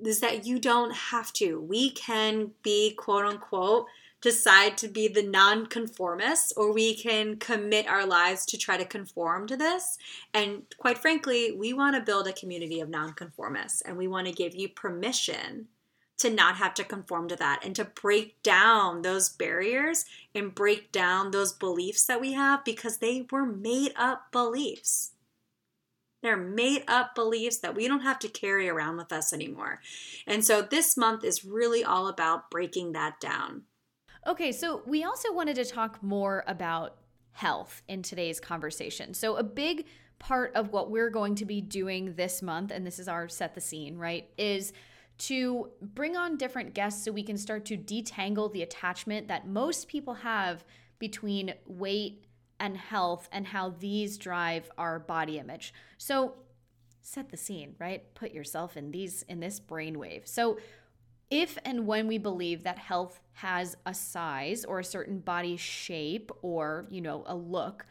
is 0.04 0.20
that 0.20 0.46
you 0.46 0.60
don't 0.60 0.94
have 0.94 1.34
to. 1.34 1.60
We 1.60 1.92
can 1.92 2.52
be 2.64 2.94
quote 2.94 3.26
unquote 3.26 3.88
decide 4.22 4.78
to 4.78 4.88
be 4.88 5.08
the 5.08 5.24
nonconformists 5.24 6.52
or 6.54 6.74
we 6.74 6.96
can 6.96 7.38
commit 7.38 7.88
our 7.88 8.06
lives 8.06 8.46
to 8.48 8.58
try 8.58 8.76
to 8.76 8.86
conform 8.86 9.48
to 9.48 9.56
this. 9.56 9.98
And 10.34 10.64
quite 10.78 10.98
frankly, 10.98 11.52
we 11.52 11.74
want 11.74 11.96
to 11.96 12.02
build 12.02 12.28
a 12.28 12.34
community 12.34 12.82
of 12.82 12.90
nonconformists 12.90 13.82
and 13.82 13.96
we 13.96 14.08
want 14.08 14.28
to 14.28 14.34
give 14.34 14.56
you 14.56 14.70
permission 14.70 15.68
to 16.18 16.32
not 16.32 16.56
have 16.56 16.74
to 16.74 16.84
conform 16.84 17.28
to 17.28 17.36
that 17.36 17.64
and 17.64 17.76
to 17.76 17.86
break 17.86 18.42
down 18.42 19.04
those 19.04 19.30
barriers 19.30 20.06
and 20.34 20.56
break 20.56 20.92
down 20.92 21.30
those 21.30 21.54
beliefs 21.54 22.06
that 22.08 22.20
we 22.20 22.34
have 22.34 22.66
because 22.66 22.98
they 22.98 23.28
were 23.32 23.46
made 23.46 23.94
up 23.96 24.32
beliefs. 24.32 25.12
They're 26.28 26.36
made 26.36 26.84
up 26.90 27.16
beliefs 27.16 27.60
that 27.60 27.74
we 27.74 27.88
don't 27.88 28.02
have 28.02 28.20
to 28.20 28.28
carry 28.28 28.68
around 28.68 28.98
with 28.98 29.14
us 29.14 29.32
anymore. 29.32 29.80
And 30.28 30.44
so 30.44 30.62
this 30.62 30.98
month 30.98 31.24
is 31.24 31.46
really 31.46 31.86
all 31.86 32.10
about 32.10 32.52
breaking 32.52 32.92
that 32.92 33.22
down. 33.22 33.62
Okay, 34.28 34.52
so 34.52 34.82
we 34.86 35.06
also 35.06 35.32
wanted 35.32 35.56
to 35.56 35.64
talk 35.64 36.04
more 36.04 36.44
about 36.46 36.98
health 37.32 37.82
in 37.88 38.02
today's 38.02 38.42
conversation. 38.42 39.14
So, 39.14 39.38
a 39.38 39.44
big 39.44 39.86
part 40.20 40.54
of 40.54 40.74
what 40.74 40.92
we're 40.92 41.10
going 41.10 41.36
to 41.36 41.46
be 41.46 41.62
doing 41.62 42.16
this 42.16 42.42
month, 42.42 42.72
and 42.72 42.86
this 42.86 43.00
is 43.00 43.08
our 43.08 43.30
set 43.30 43.56
the 43.56 43.62
scene, 43.62 43.98
right, 43.98 44.30
is 44.38 44.74
to 45.20 45.70
bring 45.82 46.18
on 46.18 46.36
different 46.36 46.74
guests 46.74 47.06
so 47.06 47.12
we 47.14 47.24
can 47.24 47.38
start 47.38 47.64
to 47.68 47.78
detangle 47.78 48.52
the 48.52 48.64
attachment 48.64 49.30
that 49.30 49.48
most 49.48 49.88
people 49.88 50.16
have 50.16 50.66
between 51.00 51.54
weight 51.66 52.27
and 52.60 52.78
health 52.78 53.30
and 53.32 53.48
how 53.48 53.70
these 53.80 54.18
drive 54.18 54.70
our 54.78 55.00
body 55.00 55.38
image. 55.40 55.74
So 55.98 56.34
set 57.02 57.30
the 57.30 57.38
scene, 57.38 57.76
right? 57.80 58.14
Put 58.16 58.32
yourself 58.32 58.78
in 58.78 58.92
these 58.92 59.24
in 59.24 59.40
this 59.40 59.60
brainwave. 59.60 60.28
So 60.28 60.58
if 61.30 61.58
and 61.66 61.86
when 61.86 62.08
we 62.08 62.18
believe 62.18 62.64
that 62.64 62.78
health 62.78 63.20
has 63.34 63.76
a 63.86 63.94
size 63.94 64.64
or 64.66 64.80
a 64.80 64.84
certain 64.84 65.20
body 65.20 65.58
shape 65.58 66.32
or, 66.42 66.86
you 66.90 67.02
know, 67.02 67.24
a 67.26 67.36
look, 67.36 67.86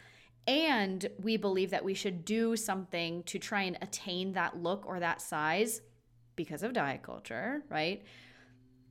and 0.46 1.06
we 1.22 1.36
believe 1.36 1.70
that 1.70 1.84
we 1.84 1.94
should 1.94 2.24
do 2.24 2.56
something 2.56 3.22
to 3.24 3.38
try 3.38 3.62
and 3.62 3.76
attain 3.82 4.32
that 4.32 4.62
look 4.62 4.86
or 4.86 5.00
that 5.00 5.20
size, 5.20 5.82
because 6.36 6.62
of 6.62 6.72
diet 6.72 7.02
culture, 7.02 7.62
right? 7.70 8.02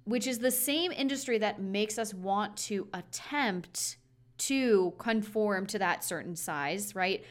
Which 0.03 0.27
is 0.27 0.39
the 0.39 0.51
same 0.51 0.91
industry 0.91 1.37
that 1.37 1.61
makes 1.61 1.97
us 1.97 2.13
want 2.13 2.57
to 2.57 2.87
attempt 2.93 3.97
to 4.37 4.93
conform 4.97 5.65
to 5.67 5.79
that 5.79 6.03
certain 6.03 6.35
size, 6.35 6.95
right? 6.95 7.23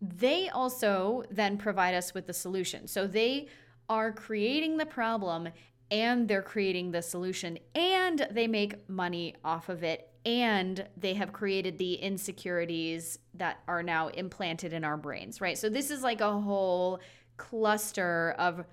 They 0.00 0.48
also 0.48 1.22
then 1.30 1.58
provide 1.58 1.94
us 1.94 2.14
with 2.14 2.26
the 2.26 2.32
solution. 2.32 2.88
So 2.88 3.06
they 3.06 3.48
are 3.88 4.12
creating 4.12 4.78
the 4.78 4.86
problem 4.86 5.48
and 5.90 6.26
they're 6.26 6.42
creating 6.42 6.90
the 6.90 7.02
solution 7.02 7.58
and 7.74 8.26
they 8.30 8.46
make 8.46 8.88
money 8.88 9.36
off 9.44 9.68
of 9.68 9.84
it 9.84 10.08
and 10.24 10.86
they 10.96 11.14
have 11.14 11.32
created 11.32 11.78
the 11.78 11.94
insecurities 11.94 13.18
that 13.34 13.60
are 13.66 13.82
now 13.82 14.08
implanted 14.08 14.72
in 14.72 14.84
our 14.84 14.96
brains, 14.96 15.40
right? 15.40 15.58
So 15.58 15.68
this 15.68 15.90
is 15.90 16.02
like 16.02 16.20
a 16.20 16.40
whole 16.40 17.00
cluster 17.36 18.34
of 18.38 18.64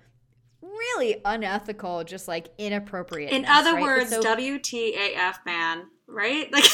really 0.62 1.20
unethical, 1.24 2.04
just 2.04 2.28
like 2.28 2.48
inappropriate. 2.58 3.32
In 3.32 3.44
other 3.46 3.74
right? 3.74 3.82
words, 3.82 4.10
so, 4.10 4.22
WTAF, 4.22 5.44
man, 5.44 5.86
right? 6.06 6.50
Like, 6.52 6.64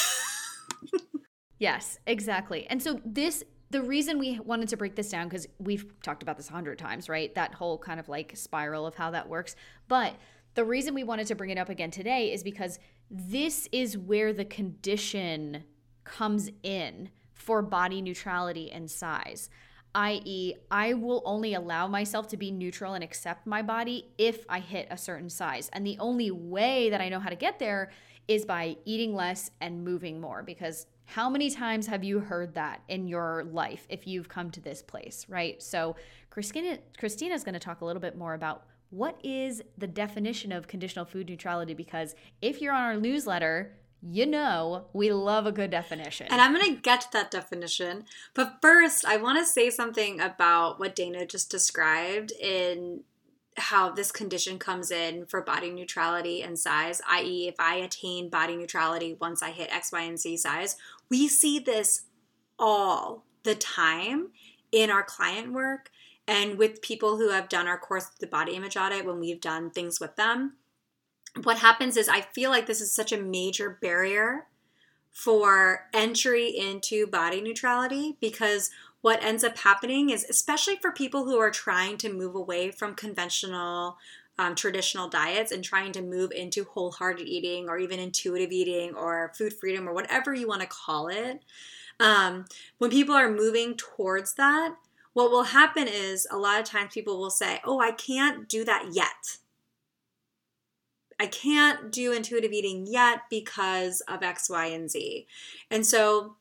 yes, 1.58 1.98
exactly. 2.06 2.66
And 2.68 2.82
so 2.82 3.00
this. 3.04 3.44
The 3.68 3.82
reason 3.82 4.20
we 4.20 4.38
wanted 4.38 4.68
to 4.68 4.76
break 4.76 4.94
this 4.94 5.10
down, 5.10 5.28
because 5.28 5.48
we've 5.58 5.92
talked 6.00 6.22
about 6.22 6.36
this 6.36 6.48
a 6.48 6.52
hundred 6.52 6.78
times, 6.78 7.08
right? 7.08 7.34
That 7.34 7.52
whole 7.52 7.78
kind 7.78 7.98
of 7.98 8.08
like 8.08 8.36
spiral 8.36 8.86
of 8.86 8.94
how 8.94 9.10
that 9.10 9.28
works. 9.28 9.56
But 9.88 10.14
the 10.54 10.64
reason 10.64 10.94
we 10.94 11.02
wanted 11.02 11.26
to 11.26 11.34
bring 11.34 11.50
it 11.50 11.58
up 11.58 11.68
again 11.68 11.90
today 11.90 12.32
is 12.32 12.44
because 12.44 12.78
this 13.10 13.68
is 13.72 13.98
where 13.98 14.32
the 14.32 14.44
condition 14.44 15.64
comes 16.04 16.48
in 16.62 17.10
for 17.34 17.60
body 17.60 18.00
neutrality 18.00 18.70
and 18.70 18.88
size 18.88 19.50
i.e., 19.96 20.54
I 20.70 20.92
will 20.92 21.22
only 21.24 21.54
allow 21.54 21.88
myself 21.88 22.28
to 22.28 22.36
be 22.36 22.50
neutral 22.50 22.92
and 22.92 23.02
accept 23.02 23.46
my 23.46 23.62
body 23.62 24.10
if 24.18 24.44
I 24.48 24.60
hit 24.60 24.88
a 24.90 24.98
certain 24.98 25.30
size. 25.30 25.70
And 25.72 25.86
the 25.86 25.96
only 25.98 26.30
way 26.30 26.90
that 26.90 27.00
I 27.00 27.08
know 27.08 27.18
how 27.18 27.30
to 27.30 27.36
get 27.36 27.58
there 27.58 27.90
is 28.28 28.44
by 28.44 28.76
eating 28.84 29.14
less 29.14 29.50
and 29.60 29.84
moving 29.84 30.20
more. 30.20 30.42
Because 30.42 30.86
how 31.06 31.30
many 31.30 31.50
times 31.50 31.86
have 31.86 32.04
you 32.04 32.20
heard 32.20 32.54
that 32.54 32.82
in 32.88 33.08
your 33.08 33.44
life 33.44 33.86
if 33.88 34.06
you've 34.06 34.28
come 34.28 34.50
to 34.50 34.60
this 34.60 34.82
place, 34.82 35.24
right? 35.28 35.62
So, 35.62 35.96
Christina 36.30 36.78
is 37.34 37.44
going 37.44 37.54
to 37.54 37.60
talk 37.60 37.80
a 37.80 37.84
little 37.84 38.02
bit 38.02 38.18
more 38.18 38.34
about 38.34 38.66
what 38.90 39.18
is 39.24 39.62
the 39.78 39.86
definition 39.86 40.52
of 40.52 40.68
conditional 40.68 41.04
food 41.04 41.28
neutrality 41.28 41.74
because 41.74 42.14
if 42.42 42.60
you're 42.60 42.74
on 42.74 42.82
our 42.82 42.96
newsletter, 42.96 43.72
you 44.02 44.26
know 44.26 44.86
we 44.92 45.10
love 45.12 45.46
a 45.46 45.52
good 45.52 45.70
definition. 45.70 46.26
And 46.30 46.40
I'm 46.40 46.54
going 46.54 46.74
to 46.74 46.80
get 46.80 47.00
to 47.02 47.12
that 47.12 47.30
definition. 47.30 48.04
But 48.34 48.58
first, 48.60 49.04
I 49.04 49.16
want 49.16 49.38
to 49.38 49.44
say 49.44 49.70
something 49.70 50.20
about 50.20 50.78
what 50.78 50.94
Dana 50.94 51.26
just 51.26 51.50
described 51.50 52.32
in 52.32 53.02
how 53.58 53.90
this 53.90 54.12
condition 54.12 54.58
comes 54.58 54.90
in 54.90 55.26
for 55.26 55.40
body 55.42 55.70
neutrality 55.70 56.42
and 56.42 56.58
size, 56.58 57.00
i.e., 57.08 57.48
if 57.48 57.54
I 57.58 57.76
attain 57.76 58.28
body 58.28 58.56
neutrality 58.56 59.16
once 59.20 59.42
I 59.42 59.50
hit 59.50 59.74
X, 59.74 59.92
Y, 59.92 60.02
and 60.02 60.18
Z 60.18 60.36
size. 60.38 60.76
We 61.10 61.28
see 61.28 61.58
this 61.58 62.02
all 62.58 63.24
the 63.42 63.54
time 63.54 64.28
in 64.72 64.90
our 64.90 65.02
client 65.02 65.52
work 65.52 65.90
and 66.28 66.58
with 66.58 66.82
people 66.82 67.16
who 67.16 67.30
have 67.30 67.48
done 67.48 67.66
our 67.68 67.78
course, 67.78 68.06
the 68.18 68.26
body 68.26 68.56
image 68.56 68.76
audit, 68.76 69.06
when 69.06 69.20
we've 69.20 69.40
done 69.40 69.70
things 69.70 70.00
with 70.00 70.16
them 70.16 70.54
what 71.44 71.58
happens 71.58 71.96
is 71.96 72.08
I 72.08 72.22
feel 72.22 72.50
like 72.50 72.66
this 72.66 72.80
is 72.80 72.92
such 72.92 73.12
a 73.12 73.20
major 73.20 73.78
barrier 73.80 74.46
for 75.10 75.86
entry 75.92 76.48
into 76.48 77.06
body 77.06 77.40
neutrality 77.40 78.16
because 78.20 78.70
what 79.06 79.22
ends 79.22 79.44
up 79.44 79.56
happening 79.58 80.10
is, 80.10 80.24
especially 80.28 80.74
for 80.82 80.90
people 80.90 81.26
who 81.26 81.38
are 81.38 81.52
trying 81.52 81.96
to 81.96 82.12
move 82.12 82.34
away 82.34 82.72
from 82.72 82.92
conventional, 82.92 83.96
um, 84.36 84.56
traditional 84.56 85.08
diets 85.08 85.52
and 85.52 85.62
trying 85.62 85.92
to 85.92 86.02
move 86.02 86.32
into 86.32 86.64
wholehearted 86.64 87.24
eating 87.24 87.68
or 87.68 87.78
even 87.78 88.00
intuitive 88.00 88.50
eating 88.50 88.96
or 88.96 89.30
food 89.38 89.52
freedom 89.52 89.88
or 89.88 89.94
whatever 89.94 90.34
you 90.34 90.48
want 90.48 90.60
to 90.60 90.66
call 90.66 91.06
it, 91.06 91.44
um, 92.00 92.46
when 92.78 92.90
people 92.90 93.14
are 93.14 93.30
moving 93.30 93.76
towards 93.76 94.34
that, 94.34 94.74
what 95.12 95.30
will 95.30 95.44
happen 95.44 95.86
is 95.86 96.26
a 96.32 96.36
lot 96.36 96.58
of 96.58 96.66
times 96.66 96.92
people 96.92 97.16
will 97.16 97.30
say, 97.30 97.60
Oh, 97.64 97.78
I 97.78 97.92
can't 97.92 98.48
do 98.48 98.64
that 98.64 98.88
yet 98.90 99.38
I 101.18 101.26
can't 101.26 101.90
do 101.90 102.12
intuitive 102.12 102.52
eating 102.52 102.86
yet 102.86 103.20
because 103.30 104.02
of 104.02 104.22
X, 104.22 104.50
Y, 104.50 104.66
and 104.66 104.90
Z. 104.90 105.26
And 105.70 105.86
so 105.86 106.36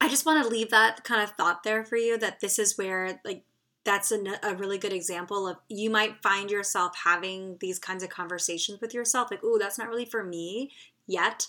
I 0.00 0.08
just 0.08 0.26
want 0.26 0.42
to 0.42 0.50
leave 0.50 0.70
that 0.70 1.04
kind 1.04 1.22
of 1.22 1.30
thought 1.30 1.62
there 1.62 1.84
for 1.84 1.96
you 1.96 2.18
that 2.18 2.40
this 2.40 2.58
is 2.58 2.76
where, 2.76 3.20
like, 3.24 3.42
that's 3.84 4.10
a, 4.12 4.22
a 4.42 4.54
really 4.54 4.78
good 4.78 4.92
example 4.92 5.46
of 5.46 5.56
you 5.68 5.90
might 5.90 6.22
find 6.22 6.50
yourself 6.50 6.92
having 7.04 7.56
these 7.60 7.78
kinds 7.78 8.02
of 8.02 8.10
conversations 8.10 8.80
with 8.80 8.94
yourself, 8.94 9.30
like, 9.30 9.40
oh, 9.44 9.58
that's 9.58 9.78
not 9.78 9.88
really 9.88 10.06
for 10.06 10.24
me 10.24 10.72
yet. 11.06 11.48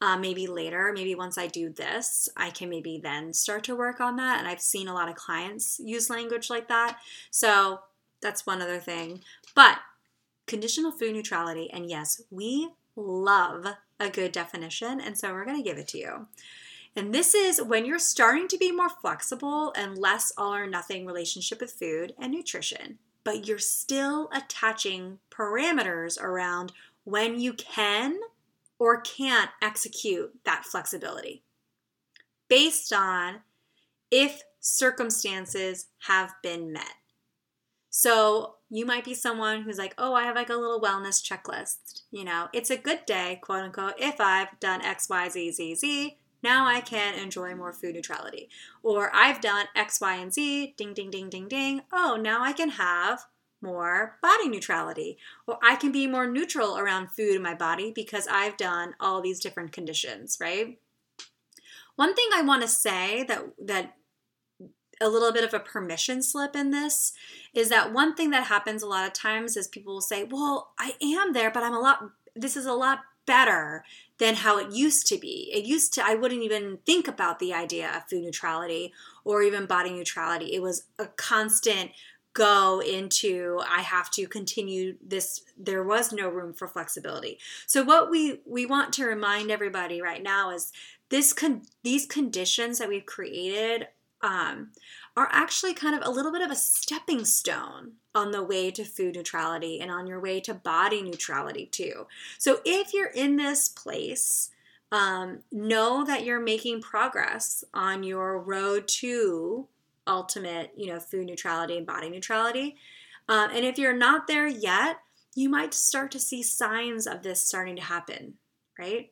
Uh, 0.00 0.16
maybe 0.16 0.46
later, 0.46 0.92
maybe 0.92 1.14
once 1.14 1.38
I 1.38 1.46
do 1.46 1.70
this, 1.70 2.28
I 2.36 2.50
can 2.50 2.68
maybe 2.68 3.00
then 3.02 3.32
start 3.32 3.64
to 3.64 3.76
work 3.76 4.00
on 4.00 4.16
that. 4.16 4.38
And 4.38 4.48
I've 4.48 4.60
seen 4.60 4.88
a 4.88 4.94
lot 4.94 5.08
of 5.08 5.14
clients 5.14 5.80
use 5.82 6.10
language 6.10 6.50
like 6.50 6.68
that. 6.68 6.98
So 7.30 7.80
that's 8.20 8.44
one 8.44 8.60
other 8.60 8.80
thing. 8.80 9.22
But 9.54 9.78
conditional 10.46 10.92
food 10.92 11.14
neutrality. 11.14 11.70
And 11.72 11.88
yes, 11.88 12.20
we 12.30 12.70
love 12.96 13.66
a 13.98 14.10
good 14.10 14.32
definition. 14.32 15.00
And 15.00 15.16
so 15.16 15.32
we're 15.32 15.44
going 15.44 15.62
to 15.62 15.68
give 15.68 15.78
it 15.78 15.88
to 15.88 15.98
you. 15.98 16.26
And 16.96 17.12
this 17.12 17.34
is 17.34 17.60
when 17.60 17.84
you're 17.84 17.98
starting 17.98 18.46
to 18.48 18.58
be 18.58 18.70
more 18.70 18.88
flexible 18.88 19.72
and 19.76 19.98
less 19.98 20.32
all 20.36 20.54
or 20.54 20.66
nothing 20.66 21.06
relationship 21.06 21.60
with 21.60 21.72
food 21.72 22.14
and 22.18 22.32
nutrition, 22.32 22.98
but 23.24 23.46
you're 23.46 23.58
still 23.58 24.30
attaching 24.32 25.18
parameters 25.30 26.20
around 26.20 26.72
when 27.02 27.40
you 27.40 27.52
can 27.52 28.20
or 28.78 29.00
can't 29.00 29.50
execute 29.60 30.32
that 30.44 30.64
flexibility 30.64 31.42
based 32.48 32.92
on 32.92 33.40
if 34.10 34.42
circumstances 34.60 35.86
have 36.06 36.32
been 36.42 36.72
met. 36.72 36.94
So 37.90 38.56
you 38.70 38.86
might 38.86 39.04
be 39.04 39.14
someone 39.14 39.62
who's 39.62 39.78
like, 39.78 39.94
oh, 39.98 40.14
I 40.14 40.24
have 40.24 40.36
like 40.36 40.50
a 40.50 40.56
little 40.56 40.80
wellness 40.80 41.22
checklist. 41.22 42.02
You 42.10 42.24
know, 42.24 42.48
it's 42.52 42.70
a 42.70 42.76
good 42.76 43.06
day, 43.06 43.38
quote 43.42 43.62
unquote, 43.62 43.94
if 43.98 44.20
I've 44.20 44.58
done 44.60 44.82
X, 44.82 45.08
Y, 45.08 45.28
Z, 45.28 45.52
Z, 45.52 45.74
Z. 45.76 46.18
Now 46.44 46.66
I 46.66 46.82
can 46.82 47.14
enjoy 47.14 47.54
more 47.54 47.72
food 47.72 47.94
neutrality. 47.94 48.50
Or 48.82 49.10
I've 49.14 49.40
done 49.40 49.64
X, 49.74 49.98
Y, 49.98 50.14
and 50.14 50.32
Z, 50.32 50.74
ding, 50.76 50.92
ding, 50.92 51.10
ding, 51.10 51.30
ding, 51.30 51.48
ding. 51.48 51.80
Oh, 51.90 52.18
now 52.20 52.44
I 52.44 52.52
can 52.52 52.68
have 52.68 53.24
more 53.62 54.18
body 54.20 54.50
neutrality, 54.50 55.16
or 55.46 55.58
I 55.62 55.76
can 55.76 55.90
be 55.90 56.06
more 56.06 56.26
neutral 56.26 56.76
around 56.76 57.12
food 57.12 57.34
in 57.34 57.40
my 57.40 57.54
body 57.54 57.92
because 57.94 58.28
I've 58.30 58.58
done 58.58 58.94
all 59.00 59.22
these 59.22 59.40
different 59.40 59.72
conditions, 59.72 60.36
right? 60.38 60.78
One 61.96 62.14
thing 62.14 62.28
I 62.34 62.42
want 62.42 62.60
to 62.60 62.68
say 62.68 63.24
that 63.24 63.42
that 63.58 63.94
a 65.00 65.08
little 65.08 65.32
bit 65.32 65.44
of 65.44 65.54
a 65.54 65.60
permission 65.60 66.22
slip 66.22 66.54
in 66.54 66.72
this 66.72 67.14
is 67.54 67.70
that 67.70 67.92
one 67.92 68.14
thing 68.14 68.30
that 68.30 68.48
happens 68.48 68.82
a 68.82 68.86
lot 68.86 69.06
of 69.06 69.14
times 69.14 69.56
is 69.56 69.66
people 69.66 69.94
will 69.94 70.02
say, 70.02 70.24
"Well, 70.24 70.74
I 70.78 70.94
am 71.02 71.32
there, 71.32 71.50
but 71.50 71.62
I'm 71.62 71.74
a 71.74 71.80
lot 71.80 72.10
this 72.36 72.54
is 72.54 72.66
a 72.66 72.74
lot 72.74 73.00
better 73.26 73.84
than 74.18 74.36
how 74.36 74.58
it 74.58 74.72
used 74.72 75.06
to 75.08 75.18
be. 75.18 75.50
It 75.52 75.64
used 75.64 75.92
to 75.94 76.06
I 76.06 76.14
wouldn't 76.14 76.42
even 76.42 76.78
think 76.86 77.08
about 77.08 77.38
the 77.38 77.52
idea 77.52 77.90
of 77.94 78.08
food 78.08 78.22
neutrality 78.22 78.92
or 79.24 79.42
even 79.42 79.66
body 79.66 79.90
neutrality. 79.90 80.54
It 80.54 80.62
was 80.62 80.84
a 80.98 81.06
constant 81.06 81.90
go 82.32 82.80
into 82.80 83.60
I 83.68 83.82
have 83.82 84.10
to 84.12 84.26
continue 84.26 84.96
this 85.04 85.42
there 85.56 85.84
was 85.84 86.12
no 86.12 86.28
room 86.28 86.52
for 86.52 86.68
flexibility. 86.68 87.38
So 87.66 87.82
what 87.82 88.10
we 88.10 88.40
we 88.44 88.66
want 88.66 88.92
to 88.94 89.06
remind 89.06 89.50
everybody 89.50 90.02
right 90.02 90.22
now 90.22 90.50
is 90.50 90.72
this 91.10 91.32
con- 91.32 91.62
these 91.82 92.06
conditions 92.06 92.78
that 92.78 92.88
we've 92.88 93.06
created 93.06 93.88
um, 94.20 94.70
are 95.16 95.28
actually 95.30 95.74
kind 95.74 95.94
of 95.94 96.02
a 96.04 96.10
little 96.10 96.32
bit 96.32 96.42
of 96.42 96.50
a 96.50 96.56
stepping 96.56 97.24
stone 97.24 97.92
on 98.14 98.32
the 98.32 98.42
way 98.42 98.70
to 98.70 98.84
food 98.84 99.14
neutrality 99.14 99.80
and 99.80 99.90
on 99.90 100.06
your 100.06 100.20
way 100.20 100.40
to 100.40 100.54
body 100.54 101.02
neutrality 101.02 101.66
too. 101.66 102.06
So 102.38 102.60
if 102.64 102.92
you're 102.92 103.10
in 103.10 103.36
this 103.36 103.68
place, 103.68 104.50
um, 104.90 105.40
know 105.50 106.04
that 106.04 106.24
you're 106.24 106.40
making 106.40 106.80
progress 106.80 107.64
on 107.72 108.02
your 108.02 108.40
road 108.40 108.86
to 108.88 109.68
ultimate, 110.06 110.72
you 110.76 110.86
know, 110.86 111.00
food 111.00 111.26
neutrality 111.26 111.76
and 111.76 111.86
body 111.86 112.10
neutrality. 112.10 112.76
Um, 113.28 113.50
and 113.50 113.64
if 113.64 113.78
you're 113.78 113.96
not 113.96 114.26
there 114.26 114.46
yet, 114.46 114.98
you 115.34 115.48
might 115.48 115.74
start 115.74 116.10
to 116.12 116.20
see 116.20 116.42
signs 116.42 117.06
of 117.06 117.22
this 117.22 117.44
starting 117.44 117.76
to 117.76 117.82
happen, 117.82 118.34
right? 118.78 119.10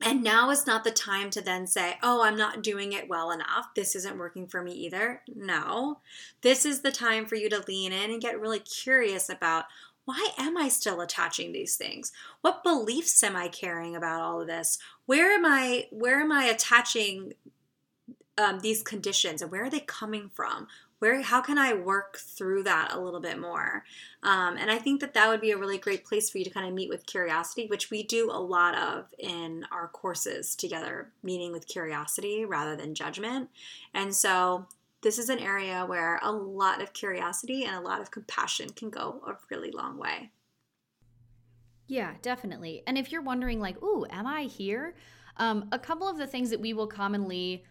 And 0.00 0.22
now 0.22 0.50
is 0.50 0.66
not 0.66 0.84
the 0.84 0.90
time 0.90 1.30
to 1.30 1.40
then 1.40 1.66
say, 1.66 1.94
oh, 2.02 2.22
I'm 2.22 2.36
not 2.36 2.62
doing 2.62 2.92
it 2.92 3.08
well 3.08 3.30
enough. 3.30 3.68
This 3.74 3.94
isn't 3.94 4.18
working 4.18 4.46
for 4.46 4.62
me 4.62 4.72
either. 4.72 5.22
No. 5.34 6.00
This 6.42 6.66
is 6.66 6.80
the 6.80 6.90
time 6.90 7.26
for 7.26 7.36
you 7.36 7.48
to 7.50 7.64
lean 7.66 7.92
in 7.92 8.10
and 8.10 8.20
get 8.20 8.40
really 8.40 8.58
curious 8.58 9.28
about 9.28 9.64
why 10.04 10.30
am 10.36 10.56
I 10.56 10.68
still 10.68 11.00
attaching 11.00 11.52
these 11.52 11.76
things? 11.76 12.12
What 12.42 12.62
beliefs 12.62 13.22
am 13.22 13.36
I 13.36 13.48
carrying 13.48 13.96
about 13.96 14.20
all 14.20 14.40
of 14.40 14.46
this? 14.46 14.78
Where 15.06 15.32
am 15.32 15.46
I 15.46 15.86
where 15.90 16.20
am 16.20 16.30
I 16.30 16.44
attaching 16.44 17.32
um, 18.36 18.60
these 18.60 18.82
conditions 18.82 19.40
and 19.40 19.50
where 19.50 19.64
are 19.64 19.70
they 19.70 19.80
coming 19.80 20.30
from? 20.34 20.66
Where 21.04 21.20
how 21.20 21.42
can 21.42 21.58
i 21.58 21.74
work 21.74 22.16
through 22.16 22.62
that 22.62 22.88
a 22.90 22.98
little 22.98 23.20
bit 23.20 23.38
more? 23.38 23.84
Um, 24.22 24.56
and 24.56 24.70
i 24.70 24.78
think 24.78 25.02
that 25.02 25.12
that 25.12 25.28
would 25.28 25.42
be 25.42 25.50
a 25.50 25.58
really 25.58 25.76
great 25.76 26.02
place 26.02 26.30
for 26.30 26.38
you 26.38 26.44
to 26.44 26.50
kind 26.50 26.66
of 26.66 26.72
meet 26.72 26.88
with 26.88 27.04
curiosity 27.04 27.66
which 27.66 27.90
we 27.90 28.02
do 28.02 28.30
a 28.32 28.40
lot 28.40 28.74
of 28.74 29.12
in 29.18 29.66
our 29.70 29.88
courses 29.88 30.56
together 30.56 31.10
meeting 31.22 31.52
with 31.52 31.68
curiosity 31.68 32.46
rather 32.46 32.74
than 32.74 32.94
judgment. 32.94 33.50
And 33.92 34.14
so 34.14 34.66
this 35.02 35.18
is 35.18 35.28
an 35.28 35.40
area 35.40 35.84
where 35.84 36.18
a 36.22 36.32
lot 36.32 36.80
of 36.80 36.94
curiosity 36.94 37.64
and 37.64 37.76
a 37.76 37.86
lot 37.86 38.00
of 38.00 38.10
compassion 38.10 38.70
can 38.70 38.88
go 38.88 39.20
a 39.26 39.34
really 39.50 39.72
long 39.72 39.98
way. 39.98 40.30
Yeah 41.86 42.14
definitely. 42.22 42.82
And 42.86 42.96
if 42.96 43.12
you're 43.12 43.20
wondering 43.20 43.60
like 43.60 43.82
ooh 43.82 44.06
am 44.08 44.26
i 44.26 44.44
here? 44.44 44.94
Um, 45.36 45.68
a 45.70 45.78
couple 45.78 46.08
of 46.08 46.16
the 46.16 46.26
things 46.26 46.48
that 46.48 46.60
we 46.60 46.72
will 46.72 46.86
commonly 46.86 47.64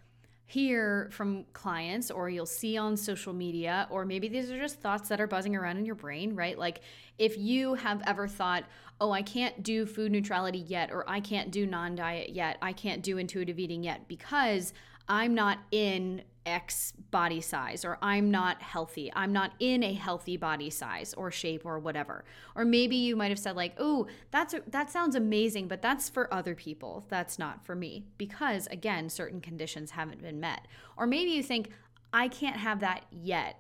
hear 0.45 1.09
from 1.11 1.45
clients 1.53 2.11
or 2.11 2.29
you'll 2.29 2.45
see 2.45 2.77
on 2.77 2.97
social 2.97 3.33
media, 3.33 3.87
or 3.89 4.05
maybe 4.05 4.27
these 4.27 4.51
are 4.51 4.59
just 4.59 4.79
thoughts 4.81 5.09
that 5.09 5.19
are 5.19 5.27
buzzing 5.27 5.55
around 5.55 5.77
in 5.77 5.85
your 5.85 5.95
brain, 5.95 6.35
right? 6.35 6.57
Like 6.57 6.81
if 7.17 7.37
you 7.37 7.75
have 7.75 8.01
ever 8.05 8.27
thought, 8.27 8.63
oh, 8.99 9.11
I 9.11 9.21
can't 9.21 9.63
do 9.63 9.85
food 9.85 10.11
neutrality 10.11 10.59
yet, 10.59 10.91
or 10.91 11.09
I 11.09 11.19
can't 11.19 11.51
do 11.51 11.65
non 11.65 11.95
diet 11.95 12.29
yet, 12.29 12.57
I 12.61 12.73
can't 12.73 13.01
do 13.01 13.17
intuitive 13.17 13.59
eating 13.59 13.83
yet 13.83 14.07
because 14.07 14.73
I'm 15.07 15.33
not 15.33 15.59
in 15.71 16.21
X 16.45 16.91
body 17.11 17.41
size, 17.41 17.85
or 17.85 17.97
I'm 18.01 18.29
not 18.29 18.61
healthy. 18.61 19.11
I'm 19.15 19.31
not 19.31 19.53
in 19.59 19.83
a 19.83 19.93
healthy 19.93 20.37
body 20.37 20.69
size 20.69 21.13
or 21.13 21.31
shape 21.31 21.65
or 21.65 21.79
whatever. 21.79 22.25
Or 22.55 22.65
maybe 22.65 22.95
you 22.95 23.15
might 23.15 23.29
have 23.29 23.39
said 23.39 23.55
like, 23.55 23.75
"Oh, 23.77 24.07
that's 24.31 24.55
that 24.67 24.89
sounds 24.89 25.15
amazing, 25.15 25.67
but 25.67 25.81
that's 25.81 26.09
for 26.09 26.33
other 26.33 26.55
people. 26.55 27.05
That's 27.09 27.39
not 27.39 27.65
for 27.65 27.75
me." 27.75 28.05
Because 28.17 28.67
again, 28.67 29.09
certain 29.09 29.41
conditions 29.41 29.91
haven't 29.91 30.21
been 30.21 30.39
met. 30.39 30.67
Or 30.97 31.07
maybe 31.07 31.31
you 31.31 31.43
think, 31.43 31.69
"I 32.11 32.27
can't 32.27 32.57
have 32.57 32.81
that 32.81 33.05
yet." 33.09 33.59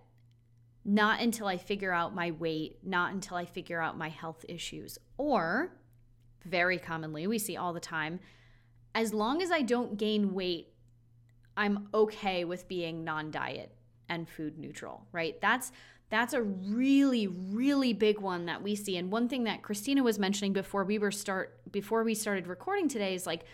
Not 0.85 1.21
until 1.21 1.47
I 1.47 1.57
figure 1.57 1.93
out 1.93 2.13
my 2.13 2.31
weight, 2.31 2.79
not 2.83 3.13
until 3.13 3.37
I 3.37 3.45
figure 3.45 3.81
out 3.81 3.97
my 3.97 4.09
health 4.09 4.43
issues. 4.49 4.97
Or 5.17 5.77
very 6.43 6.77
commonly, 6.77 7.25
we 7.25 7.39
see 7.39 7.55
all 7.55 7.71
the 7.71 7.79
time, 7.79 8.19
as 8.93 9.13
long 9.13 9.41
as 9.41 9.49
I 9.49 9.61
don't 9.61 9.97
gain 9.97 10.33
weight 10.33 10.72
I'm 11.55 11.87
okay 11.93 12.45
with 12.45 12.67
being 12.67 13.03
non-diet 13.03 13.71
and 14.09 14.27
food 14.27 14.57
neutral, 14.57 15.05
right? 15.11 15.39
That's 15.41 15.71
that's 16.09 16.33
a 16.33 16.43
really 16.43 17.27
really 17.27 17.93
big 17.93 18.19
one 18.19 18.45
that 18.45 18.61
we 18.61 18.75
see 18.75 18.97
and 18.97 19.11
one 19.11 19.27
thing 19.27 19.45
that 19.45 19.63
Christina 19.63 20.03
was 20.03 20.19
mentioning 20.19 20.53
before 20.53 20.83
we 20.83 20.99
were 20.99 21.11
start 21.11 21.59
before 21.71 22.03
we 22.03 22.13
started 22.13 22.45
recording 22.47 22.87
today 22.87 23.15
is 23.15 23.25
like 23.25 23.45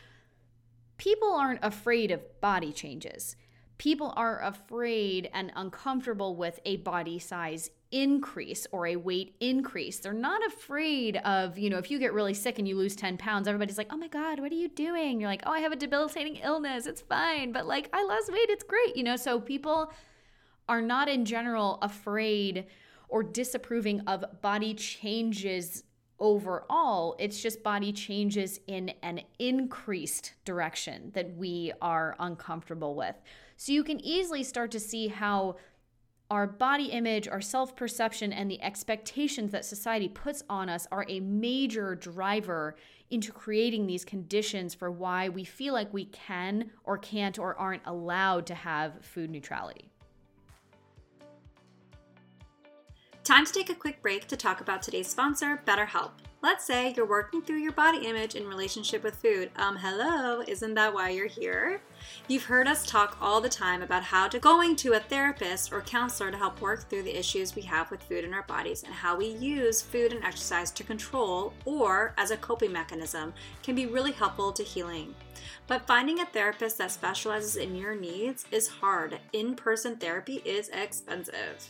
people 0.97 1.31
aren't 1.33 1.63
afraid 1.63 2.11
of 2.11 2.21
body 2.41 2.71
changes. 2.71 3.35
People 3.77 4.13
are 4.17 4.43
afraid 4.43 5.29
and 5.33 5.53
uncomfortable 5.55 6.35
with 6.35 6.59
a 6.65 6.77
body 6.77 7.17
size 7.17 7.71
increase 7.91 8.67
or 8.71 8.87
a 8.87 8.95
weight 8.95 9.35
increase. 9.39 9.99
They're 9.99 10.13
not 10.13 10.45
afraid 10.45 11.17
of, 11.17 11.57
you 11.57 11.69
know, 11.69 11.77
if 11.77 11.89
you 11.89 11.99
get 11.99 12.13
really 12.13 12.33
sick 12.33 12.59
and 12.59 12.67
you 12.67 12.75
lose 12.75 12.95
10 12.95 13.17
pounds, 13.17 13.47
everybody's 13.47 13.77
like, 13.77 13.91
oh 13.91 13.97
my 13.97 14.07
God, 14.07 14.39
what 14.39 14.51
are 14.51 14.55
you 14.55 14.69
doing? 14.69 15.19
You're 15.19 15.29
like, 15.29 15.43
oh, 15.45 15.51
I 15.51 15.59
have 15.59 15.71
a 15.71 15.75
debilitating 15.75 16.37
illness. 16.37 16.85
It's 16.85 17.01
fine. 17.01 17.51
But 17.51 17.65
like, 17.65 17.89
I 17.93 18.03
lost 18.03 18.31
weight. 18.31 18.49
It's 18.49 18.63
great. 18.63 18.95
You 18.95 19.03
know, 19.03 19.15
so 19.15 19.39
people 19.39 19.91
are 20.67 20.81
not 20.81 21.09
in 21.09 21.25
general 21.25 21.79
afraid 21.81 22.65
or 23.07 23.23
disapproving 23.23 24.01
of 24.01 24.23
body 24.41 24.75
changes 24.75 25.83
overall. 26.19 27.15
It's 27.17 27.41
just 27.41 27.63
body 27.63 27.91
changes 27.91 28.59
in 28.67 28.89
an 29.01 29.21
increased 29.39 30.33
direction 30.45 31.11
that 31.15 31.35
we 31.35 31.71
are 31.81 32.15
uncomfortable 32.19 32.93
with. 32.93 33.15
So 33.57 33.71
you 33.71 33.83
can 33.83 33.99
easily 34.05 34.43
start 34.43 34.71
to 34.71 34.79
see 34.79 35.07
how 35.07 35.55
our 36.29 36.45
body 36.45 36.85
image, 36.85 37.27
our 37.27 37.41
self 37.41 37.75
perception, 37.75 38.31
and 38.31 38.49
the 38.49 38.61
expectations 38.61 39.51
that 39.51 39.65
society 39.65 40.07
puts 40.07 40.43
on 40.49 40.69
us 40.69 40.87
are 40.91 41.05
a 41.09 41.19
major 41.19 41.95
driver 41.95 42.75
into 43.09 43.31
creating 43.31 43.87
these 43.87 44.05
conditions 44.05 44.75
for 44.75 44.91
why 44.91 45.29
we 45.29 45.43
feel 45.43 45.73
like 45.73 45.91
we 45.91 46.05
can 46.05 46.69
or 46.83 46.97
can't 46.97 47.39
or 47.39 47.55
aren't 47.55 47.81
allowed 47.85 48.45
to 48.45 48.53
have 48.53 49.03
food 49.03 49.29
neutrality. 49.31 49.89
Time 53.23 53.45
to 53.45 53.51
take 53.51 53.69
a 53.69 53.75
quick 53.75 54.01
break 54.01 54.27
to 54.27 54.37
talk 54.37 54.61
about 54.61 54.81
today's 54.81 55.07
sponsor, 55.07 55.61
BetterHelp. 55.65 56.11
Let's 56.41 56.63
say 56.63 56.93
you're 56.95 57.05
working 57.05 57.41
through 57.41 57.57
your 57.57 57.73
body 57.73 58.07
image 58.07 58.33
in 58.33 58.47
relationship 58.47 59.03
with 59.03 59.15
food. 59.15 59.51
Um, 59.57 59.75
hello, 59.75 60.41
isn't 60.47 60.73
that 60.75 60.93
why 60.93 61.09
you're 61.09 61.27
here? 61.27 61.81
You've 62.29 62.45
heard 62.45 62.65
us 62.65 62.85
talk 62.85 63.17
all 63.19 63.41
the 63.41 63.49
time 63.49 63.81
about 63.81 64.03
how 64.03 64.29
to 64.29 64.39
going 64.39 64.77
to 64.77 64.93
a 64.93 65.01
therapist 65.01 65.73
or 65.73 65.81
counselor 65.81 66.31
to 66.31 66.37
help 66.37 66.61
work 66.61 66.89
through 66.89 67.03
the 67.03 67.19
issues 67.19 67.57
we 67.57 67.63
have 67.63 67.91
with 67.91 68.01
food 68.03 68.23
in 68.23 68.33
our 68.33 68.43
bodies 68.43 68.83
and 68.83 68.93
how 68.93 69.17
we 69.17 69.27
use 69.27 69.81
food 69.81 70.13
and 70.13 70.23
exercise 70.23 70.71
to 70.71 70.83
control 70.85 71.51
or 71.65 72.13
as 72.17 72.31
a 72.31 72.37
coping 72.37 72.71
mechanism 72.71 73.33
can 73.61 73.75
be 73.75 73.85
really 73.85 74.13
helpful 74.13 74.53
to 74.53 74.63
healing. 74.63 75.13
But 75.67 75.87
finding 75.87 76.21
a 76.21 76.25
therapist 76.25 76.77
that 76.77 76.91
specializes 76.91 77.57
in 77.57 77.75
your 77.75 77.95
needs 77.95 78.45
is 78.49 78.69
hard. 78.69 79.19
In 79.33 79.55
person 79.55 79.97
therapy 79.97 80.41
is 80.45 80.69
expensive. 80.69 81.69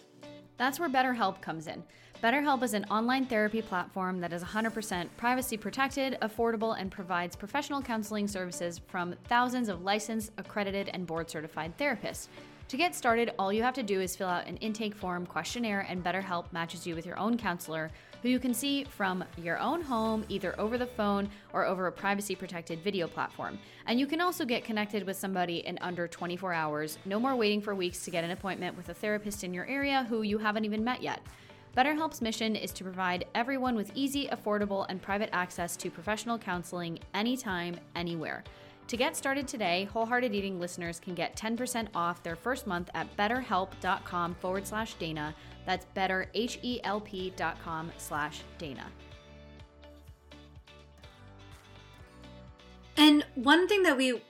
That's 0.58 0.79
where 0.79 0.89
BetterHelp 0.89 1.41
comes 1.41 1.65
in. 1.65 1.82
BetterHelp 2.21 2.63
is 2.63 2.73
an 2.73 2.84
online 2.91 3.25
therapy 3.25 3.62
platform 3.62 4.19
that 4.19 4.34
is 4.34 4.43
100% 4.43 5.08
privacy 5.15 5.55
protected, 5.55 6.17
affordable, 6.21 6.77
and 6.77 6.91
provides 6.91 7.34
professional 7.34 7.82
counseling 7.82 8.27
services 8.27 8.82
from 8.89 9.15
thousands 9.29 9.69
of 9.69 9.84
licensed, 9.84 10.34
accredited, 10.38 10.89
and 10.89 11.08
board 11.08 11.29
certified 11.29 11.77
therapists. 11.77 12.27
To 12.67 12.75
get 12.75 12.93
started, 12.93 13.32
all 13.39 13.53
you 13.53 13.63
have 13.63 13.73
to 13.75 13.84
do 13.84 14.01
is 14.01 14.17
fill 14.17 14.27
out 14.27 14.47
an 14.47 14.58
intake 14.58 14.95
form 14.95 15.25
questionnaire, 15.25 15.86
and 15.88 16.03
BetterHelp 16.03 16.51
matches 16.51 16.86
you 16.86 16.93
with 16.93 17.05
your 17.05 17.17
own 17.17 17.38
counselor 17.38 17.89
who 18.21 18.27
you 18.27 18.38
can 18.38 18.53
see 18.53 18.84
from 18.84 19.23
your 19.38 19.58
own 19.58 19.82
home, 19.82 20.25
either 20.27 20.60
over 20.60 20.77
the 20.77 20.86
phone 20.86 21.29
or 21.53 21.65
over 21.65 21.88
a 21.88 21.91
privacy 21.91 22.36
protected 22.36 22.82
video 22.82 23.08
platform. 23.08 23.58
And 23.88 23.97
you 23.97 24.05
can 24.05 24.19
also 24.19 24.43
get 24.43 24.65
connected 24.65 25.05
with 25.05 25.15
somebody 25.15 25.60
in 25.60 25.77
under 25.79 26.05
24 26.05 26.51
hours. 26.51 26.97
No 27.05 27.17
more 27.17 27.38
waiting 27.38 27.62
for 27.62 27.73
weeks 27.73 28.03
to 28.03 28.12
get 28.12 28.25
an 28.25 28.32
appointment 28.32 28.75
with 28.75 28.89
a 28.89 28.93
therapist 28.93 29.45
in 29.45 29.53
your 29.53 29.65
area 29.67 30.05
who 30.10 30.23
you 30.23 30.38
haven't 30.38 30.65
even 30.65 30.84
met 30.84 31.01
yet. 31.01 31.21
BetterHelp's 31.80 32.22
mission 32.22 32.58
is 32.58 32.74
to 32.74 32.84
provide 32.84 33.24
everyone 33.34 33.74
with 33.74 33.94
easy, 33.96 34.28
affordable, 34.34 34.86
and 34.89 35.02
private 35.02 35.30
access 35.32 35.78
to 35.78 35.89
professional 35.89 36.38
counseling 36.38 37.00
anytime, 37.13 37.80
anywhere. 37.96 38.44
To 38.89 38.98
get 38.98 39.15
started 39.15 39.48
today, 39.48 39.86
Wholehearted 39.94 40.36
Eating 40.36 40.60
listeners 40.60 41.00
can 41.00 41.15
get 41.15 41.38
10% 41.38 41.88
off 41.96 42.22
their 42.22 42.36
first 42.36 42.68
month 42.68 42.89
at 42.96 43.08
betterhelp.com 43.15 44.36
forward 44.42 44.68
slash 44.68 44.96
Dana. 44.96 45.34
That's 45.65 45.86
better, 45.94 46.26
H-E-L-P 46.34 47.32
dot 47.38 47.56
com 47.63 47.94
slash 47.96 48.42
Dana. 48.58 48.88
And 52.98 53.26
one 53.36 53.70
thing 53.70 53.84
that 53.84 53.96
we 53.96 54.22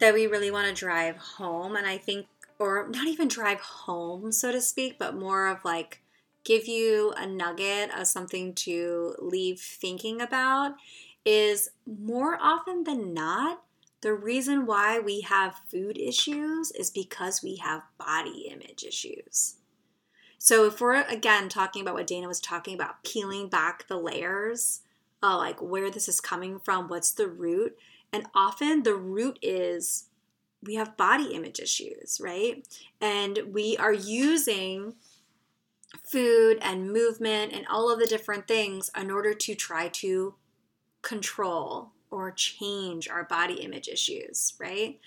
that 0.00 0.12
we 0.12 0.26
really 0.26 0.50
want 0.50 0.68
to 0.68 0.74
drive 0.74 1.16
home, 1.16 1.74
and 1.74 1.86
I 1.86 1.96
think, 1.96 2.26
or 2.58 2.86
not 2.90 3.06
even 3.06 3.28
drive 3.28 3.60
home, 3.60 4.30
so 4.30 4.52
to 4.52 4.60
speak, 4.60 4.98
but 4.98 5.14
more 5.16 5.46
of 5.46 5.64
like 5.64 6.02
give 6.46 6.68
you 6.68 7.12
a 7.16 7.26
nugget 7.26 7.90
of 7.94 8.06
something 8.06 8.54
to 8.54 9.14
leave 9.18 9.60
thinking 9.60 10.20
about 10.20 10.76
is 11.24 11.68
more 11.84 12.38
often 12.40 12.84
than 12.84 13.12
not, 13.12 13.64
the 14.00 14.14
reason 14.14 14.64
why 14.64 15.00
we 15.00 15.22
have 15.22 15.60
food 15.68 15.98
issues 15.98 16.70
is 16.70 16.88
because 16.88 17.42
we 17.42 17.56
have 17.56 17.82
body 17.98 18.48
image 18.48 18.84
issues. 18.84 19.56
So, 20.38 20.66
if 20.66 20.80
we're 20.80 21.02
again 21.08 21.48
talking 21.48 21.82
about 21.82 21.94
what 21.94 22.06
Dana 22.06 22.28
was 22.28 22.40
talking 22.40 22.74
about, 22.74 23.02
peeling 23.02 23.48
back 23.48 23.88
the 23.88 23.96
layers, 23.96 24.82
uh, 25.22 25.36
like 25.36 25.60
where 25.60 25.90
this 25.90 26.08
is 26.08 26.20
coming 26.20 26.60
from, 26.60 26.88
what's 26.88 27.10
the 27.10 27.26
root, 27.26 27.76
and 28.12 28.26
often 28.34 28.84
the 28.84 28.94
root 28.94 29.38
is 29.42 30.04
we 30.62 30.74
have 30.76 30.96
body 30.96 31.32
image 31.34 31.58
issues, 31.58 32.20
right? 32.22 32.66
And 33.00 33.52
we 33.52 33.76
are 33.78 33.92
using 33.92 34.94
food 36.10 36.58
and 36.60 36.92
movement 36.92 37.52
and 37.52 37.66
all 37.66 37.92
of 37.92 37.98
the 37.98 38.06
different 38.06 38.48
things 38.48 38.90
in 38.98 39.10
order 39.10 39.34
to 39.34 39.54
try 39.54 39.88
to 39.88 40.34
control 41.02 41.92
or 42.10 42.30
change 42.32 43.08
our 43.08 43.24
body 43.24 43.54
image 43.54 43.88
issues, 43.88 44.54
right? 44.58 45.00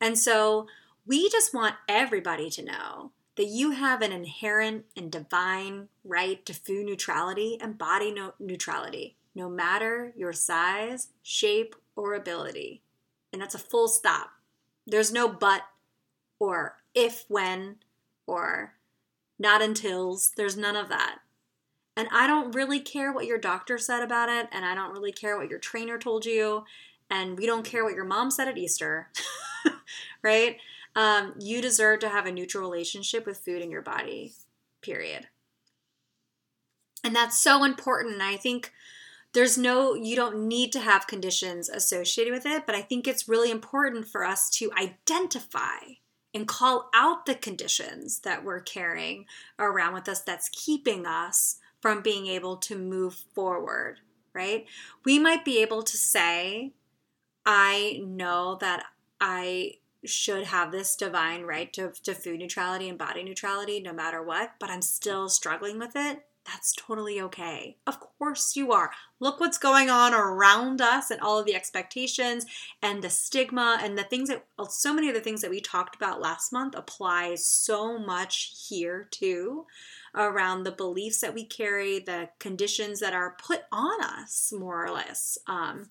And 0.00 0.18
so 0.18 0.66
we 1.06 1.28
just 1.30 1.54
want 1.54 1.76
everybody 1.88 2.50
to 2.50 2.62
know 2.62 3.12
that 3.36 3.46
you 3.46 3.70
have 3.70 4.02
an 4.02 4.12
inherent 4.12 4.84
and 4.96 5.10
divine 5.10 5.88
right 6.04 6.44
to 6.46 6.52
food 6.52 6.86
neutrality 6.86 7.58
and 7.60 7.78
body 7.78 8.12
no- 8.12 8.34
neutrality, 8.38 9.16
no 9.34 9.48
matter 9.48 10.12
your 10.16 10.32
size, 10.32 11.08
shape, 11.22 11.74
or 11.96 12.14
ability. 12.14 12.82
And 13.32 13.40
that's 13.40 13.54
a 13.54 13.58
full 13.58 13.88
stop. 13.88 14.30
There's 14.86 15.12
no 15.12 15.28
but 15.28 15.62
or 16.38 16.76
if, 16.94 17.24
when, 17.28 17.76
or 18.26 18.74
not 19.42 19.60
untils. 19.60 20.30
There's 20.34 20.56
none 20.56 20.76
of 20.76 20.88
that. 20.88 21.18
And 21.96 22.08
I 22.10 22.26
don't 22.26 22.54
really 22.54 22.80
care 22.80 23.12
what 23.12 23.26
your 23.26 23.36
doctor 23.36 23.76
said 23.76 24.02
about 24.02 24.30
it, 24.30 24.48
and 24.50 24.64
I 24.64 24.74
don't 24.74 24.92
really 24.92 25.12
care 25.12 25.36
what 25.36 25.50
your 25.50 25.58
trainer 25.58 25.98
told 25.98 26.24
you, 26.24 26.64
and 27.10 27.36
we 27.36 27.44
don't 27.44 27.66
care 27.66 27.84
what 27.84 27.94
your 27.94 28.06
mom 28.06 28.30
said 28.30 28.48
at 28.48 28.56
Easter, 28.56 29.08
right? 30.22 30.56
Um, 30.96 31.34
you 31.38 31.60
deserve 31.60 32.00
to 32.00 32.08
have 32.08 32.24
a 32.24 32.32
neutral 32.32 32.62
relationship 32.62 33.26
with 33.26 33.38
food 33.38 33.60
in 33.60 33.70
your 33.70 33.82
body, 33.82 34.32
period. 34.80 35.28
And 37.04 37.14
that's 37.14 37.38
so 37.38 37.64
important. 37.64 38.14
And 38.14 38.22
I 38.22 38.36
think 38.36 38.72
there's 39.34 39.58
no, 39.58 39.94
you 39.94 40.14
don't 40.16 40.46
need 40.46 40.72
to 40.72 40.80
have 40.80 41.06
conditions 41.06 41.68
associated 41.68 42.32
with 42.32 42.46
it, 42.46 42.64
but 42.64 42.74
I 42.74 42.82
think 42.82 43.06
it's 43.06 43.28
really 43.28 43.50
important 43.50 44.06
for 44.06 44.24
us 44.24 44.48
to 44.50 44.70
identify 44.78 45.78
and 46.34 46.48
call 46.48 46.88
out 46.94 47.26
the 47.26 47.34
conditions 47.34 48.20
that 48.20 48.44
we're 48.44 48.60
carrying 48.60 49.26
around 49.58 49.94
with 49.94 50.08
us 50.08 50.22
that's 50.22 50.48
keeping 50.48 51.06
us 51.06 51.56
from 51.80 52.02
being 52.02 52.26
able 52.26 52.56
to 52.56 52.76
move 52.76 53.14
forward, 53.34 54.00
right? 54.32 54.66
We 55.04 55.18
might 55.18 55.44
be 55.44 55.60
able 55.60 55.82
to 55.82 55.96
say, 55.96 56.72
I 57.44 58.00
know 58.04 58.56
that 58.60 58.84
I 59.20 59.74
should 60.04 60.46
have 60.46 60.72
this 60.72 60.96
divine 60.96 61.42
right 61.42 61.72
to, 61.74 61.92
to 62.02 62.14
food 62.14 62.40
neutrality 62.40 62.88
and 62.88 62.98
body 62.98 63.22
neutrality 63.22 63.80
no 63.80 63.92
matter 63.92 64.22
what, 64.22 64.52
but 64.58 64.70
I'm 64.70 64.82
still 64.82 65.28
struggling 65.28 65.78
with 65.78 65.92
it 65.94 66.24
that's 66.44 66.74
totally 66.74 67.20
okay. 67.20 67.76
Of 67.86 67.98
course 68.00 68.56
you 68.56 68.72
are. 68.72 68.90
Look 69.20 69.38
what's 69.38 69.58
going 69.58 69.90
on 69.90 70.12
around 70.12 70.80
us 70.80 71.10
and 71.10 71.20
all 71.20 71.38
of 71.38 71.46
the 71.46 71.54
expectations 71.54 72.46
and 72.82 73.02
the 73.02 73.10
stigma 73.10 73.78
and 73.80 73.96
the 73.96 74.02
things 74.02 74.28
that 74.28 74.44
so 74.68 74.92
many 74.92 75.08
of 75.08 75.14
the 75.14 75.20
things 75.20 75.40
that 75.42 75.50
we 75.50 75.60
talked 75.60 75.94
about 75.94 76.20
last 76.20 76.52
month 76.52 76.74
apply 76.74 77.36
so 77.36 77.98
much 77.98 78.66
here 78.68 79.08
too 79.10 79.66
around 80.14 80.64
the 80.64 80.72
beliefs 80.72 81.20
that 81.20 81.34
we 81.34 81.44
carry, 81.44 81.98
the 81.98 82.28
conditions 82.38 83.00
that 83.00 83.14
are 83.14 83.36
put 83.42 83.62
on 83.70 84.02
us, 84.02 84.52
more 84.52 84.84
or 84.84 84.90
less, 84.90 85.38
um, 85.46 85.88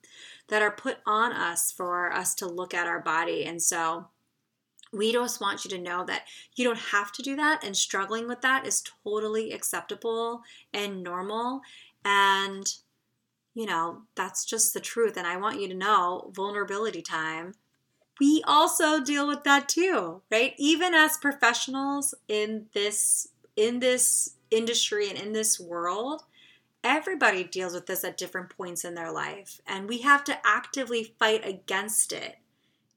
that 0.50 0.62
are 0.62 0.72
put 0.72 0.98
on 1.06 1.32
us 1.32 1.72
for 1.72 2.12
us 2.12 2.36
to 2.36 2.46
look 2.46 2.74
at 2.74 2.88
our 2.88 3.00
body. 3.00 3.46
And 3.46 3.62
so, 3.62 4.08
we 4.92 5.12
just 5.14 5.40
want 5.40 5.64
you 5.64 5.72
to 5.72 5.78
know 5.78 6.04
that 6.06 6.24
you 6.56 6.66
don't 6.66 6.78
have 6.78 7.12
to 7.14 7.22
do 7.22 7.36
that, 7.38 7.64
and 7.64 7.76
struggling 7.76 8.28
with 8.28 8.42
that 8.42 8.68
is 8.68 8.84
totally 9.04 9.52
acceptable 9.52 10.42
and 10.74 11.02
normal. 11.04 11.62
And, 12.04 12.68
you 13.54 13.66
know, 13.66 14.04
that's 14.16 14.44
just 14.44 14.74
the 14.74 14.80
truth. 14.80 15.18
And 15.18 15.28
I 15.28 15.38
want 15.38 15.62
you 15.62 15.68
to 15.70 15.74
know 15.74 16.32
vulnerability 16.36 17.02
time. 17.02 17.54
We 18.20 18.44
also 18.46 19.02
deal 19.02 19.28
with 19.28 19.44
that 19.46 19.70
too, 19.70 20.22
right? 20.30 20.54
Even 20.58 20.94
as 20.94 21.18
professionals 21.18 22.14
in 22.28 22.68
this 22.74 23.30
in 23.56 23.80
this 23.80 24.36
industry 24.50 25.10
and 25.10 25.18
in 25.18 25.34
this 25.34 25.60
world, 25.60 26.24
everybody 26.84 27.44
deals 27.44 27.74
with 27.74 27.86
this 27.86 28.04
at 28.04 28.18
different 28.18 28.56
points 28.56 28.86
in 28.86 28.96
their 28.96 29.12
life. 29.12 29.60
And 29.66 29.88
we 29.90 30.02
have 30.02 30.24
to 30.26 30.38
actively 30.46 31.16
fight 31.20 31.46
against 31.46 32.12
it 32.12 32.38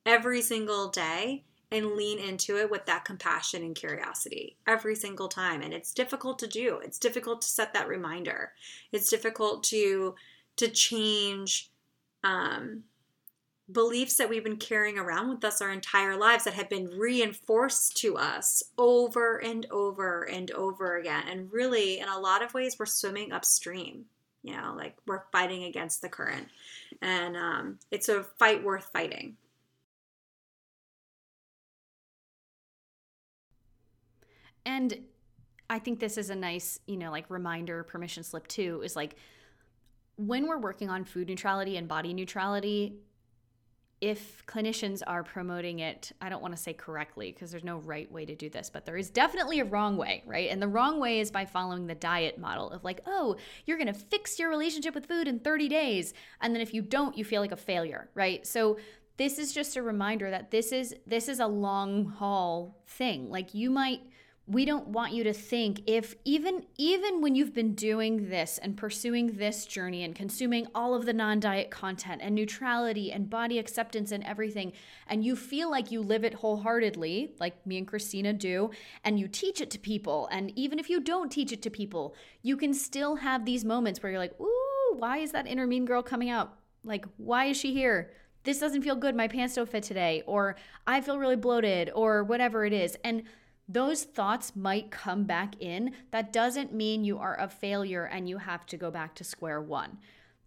every 0.07 0.43
single 0.43 0.89
day 0.89 1.45
and 1.75 1.93
lean 1.93 2.19
into 2.19 2.57
it 2.57 2.71
with 2.71 2.87
that 2.87 3.05
compassion 3.05 3.63
and 3.63 3.75
curiosity 3.75 4.57
every 4.67 4.95
single 4.95 5.29
time. 5.29 5.61
And 5.61 5.75
it's 5.75 5.93
difficult 5.93 6.39
to 6.39 6.47
do. 6.47 6.81
It's 6.83 6.99
difficult 6.99 7.43
to 7.43 7.49
set 7.49 7.75
that 7.75 7.89
reminder. 7.89 8.53
It's 8.93 9.11
difficult 9.11 9.65
to 9.65 10.15
to 10.57 10.69
change 10.69 11.71
um, 12.23 12.85
beliefs 13.71 14.17
that 14.17 14.29
we've 14.29 14.45
been 14.45 14.57
carrying 14.57 14.99
around 14.99 15.29
with 15.29 15.45
us 15.45 15.61
our 15.61 15.73
entire 15.73 16.17
lives 16.17 16.45
that 16.45 16.55
have 16.55 16.71
been 16.71 16.87
reinforced 16.97 17.97
to 17.97 18.17
us 18.17 18.63
over 18.79 19.39
and 19.39 19.67
over 19.73 20.23
and 20.23 20.53
over 20.53 20.97
again. 20.97 21.25
And 21.29 21.53
really 21.53 21.99
in 21.99 22.09
a 22.09 22.21
lot 22.21 22.43
of 22.43 22.55
ways 22.55 22.77
we're 22.79 22.87
swimming 22.87 23.33
upstream 23.33 24.05
you 24.45 24.55
know 24.55 24.75
like 24.77 24.95
we're 25.07 25.25
fighting 25.33 25.65
against 25.65 26.03
the 26.03 26.09
current. 26.09 26.47
And 27.03 27.37
um, 27.37 27.79
it's 27.91 28.09
a 28.09 28.23
fight 28.23 28.63
worth 28.63 28.91
fighting 28.93 29.37
And 34.67 34.99
I 35.69 35.79
think 35.79 36.01
this 36.01 36.19
is 36.19 36.31
a 36.31 36.35
nice, 36.35 36.79
you 36.87 36.97
know, 36.97 37.11
like 37.11 37.29
reminder, 37.29 37.85
permission 37.85 38.23
slip 38.23 38.47
too, 38.49 38.83
is 38.85 38.97
like 38.97 39.17
when 40.17 40.47
we're 40.47 40.59
working 40.59 40.91
on 40.91 41.05
food 41.05 41.29
neutrality 41.29 41.77
and 41.77 41.89
body 41.89 42.15
neutrality, 42.15 42.97
if 44.01 44.45
clinicians 44.47 45.03
are 45.07 45.23
promoting 45.23 45.79
it, 45.79 46.13
I 46.21 46.29
don't 46.29 46.43
want 46.43 46.55
to 46.55 46.61
say 46.61 46.75
correctly 46.75 47.33
because 47.33 47.51
there's 47.51 47.65
no 47.65 47.79
right 47.79 48.11
way 48.13 48.27
to 48.27 48.35
do 48.35 48.51
this, 48.51 48.69
but 48.69 48.85
there 48.85 48.99
is 48.99 49.09
definitely 49.09 49.61
a 49.61 49.65
wrong 49.65 49.97
way, 49.97 50.23
right? 50.27 50.51
And 50.51 50.61
the 50.61 50.69
wrong 50.69 51.01
way 51.01 51.21
is 51.21 51.31
by 51.31 51.47
following 51.47 51.87
the 51.87 51.95
diet 51.95 52.39
model 52.39 52.71
of 52.71 52.85
like, 52.85 53.01
oh, 53.07 53.37
you're 53.65 53.79
going 53.79 53.93
to 53.93 53.99
fix 53.99 54.39
your 54.39 54.51
relationship 54.51 54.95
with 54.95 55.07
food 55.07 55.27
in 55.27 55.39
30 55.39 55.69
days. 55.69 56.13
And 56.43 56.55
then 56.55 56.61
if 56.61 56.75
you 56.75 56.83
don't, 56.83 57.17
you 57.17 57.25
feel 57.25 57.41
like 57.41 57.53
a 57.53 57.57
failure, 57.57 58.11
right? 58.15 58.47
So 58.47 58.79
this 59.17 59.39
is 59.39 59.53
just 59.53 59.77
a 59.77 59.83
reminder 59.83 60.31
that 60.31 60.51
this 60.51 60.73
is 60.73 60.95
this 61.07 61.29
is 61.29 61.41
a 61.41 61.47
long 61.47 62.05
haul 62.07 62.83
thing. 62.87 63.31
Like 63.31 63.55
you 63.55 63.71
might 63.71 64.01
we 64.47 64.67
don't 64.67 64.89
want 64.89 65.13
you 65.13 65.25
to 65.25 65.33
think 65.33 65.81
if 65.87 66.15
even 66.25 66.67
even 66.77 67.23
when 67.23 67.35
you've 67.35 67.55
been 67.55 67.75
doing 67.75 68.29
this 68.29 68.59
and 68.59 68.77
pursuing 68.77 69.39
this 69.39 69.65
journey 69.65 70.05
and 70.05 70.15
consuming 70.15 70.67
all 70.75 70.95
of 70.95 71.07
the 71.07 71.13
non-diet 71.13 71.71
content 71.71 72.21
and 72.23 72.35
neutrality 72.35 73.11
and 73.11 73.31
body 73.31 73.59
acceptance 73.59 74.13
and 74.13 74.23
everything 74.25 74.73
and 75.07 75.25
you 75.25 75.35
feel 75.35 75.71
like 75.71 75.91
you 75.91 76.01
live 76.03 76.25
it 76.25 76.35
wholeheartedly 76.35 77.35
like 77.41 77.67
me 77.67 77.79
and 77.79 77.89
Christina 77.89 78.35
do 78.35 78.71
and 79.03 79.19
you 79.19 79.29
teach 79.29 79.63
it 79.63 79.71
to 79.71 79.79
people 79.79 80.29
and 80.31 80.53
even 80.57 80.79
if 80.79 80.91
you 80.91 81.01
don't 81.01 81.33
teach 81.33 81.53
it 81.53 81.63
to 81.63 81.71
people 81.71 82.15
you 82.43 82.57
can 82.57 82.75
still 82.75 83.17
have 83.17 83.47
these 83.47 83.65
moments 83.65 84.03
where 84.03 84.13
you're 84.13 84.21
like 84.21 84.39
ooh 84.41 84.65
why 84.99 85.19
is 85.19 85.33
that 85.33 85.47
inner 85.47 85.67
mean 85.67 85.85
girl 85.85 86.03
coming 86.03 86.31
out? 86.31 86.57
Like 86.85 87.05
why 87.17 87.47
is 87.47 87.57
she 87.57 87.73
here? 87.73 88.13
This 88.45 88.59
doesn't 88.59 88.83
feel 88.83 88.97
good. 88.97 89.17
My 89.17 89.29
pants 89.29 89.55
don't 89.55 89.69
fit 89.69 89.83
today 89.83 90.23
or 90.27 90.57
I 90.87 91.01
feel 91.01 91.19
really 91.19 91.37
bloated 91.37 91.91
or 91.95 92.25
whatever 92.25 92.65
it 92.65 92.73
is. 92.73 92.97
And 93.05 93.25
those 93.69 94.05
thoughts 94.05 94.55
might 94.55 94.91
come 94.91 95.25
back 95.25 95.55
in. 95.61 95.93
That 96.11 96.33
doesn't 96.33 96.75
mean 96.75 97.05
you 97.05 97.19
are 97.19 97.39
a 97.41 97.49
failure 97.49 98.05
and 98.05 98.29
you 98.29 98.39
have 98.39 98.67
to 98.67 98.77
go 98.77 98.91
back 98.91 99.15
to 99.17 99.25
square 99.25 99.61
one. 99.61 99.99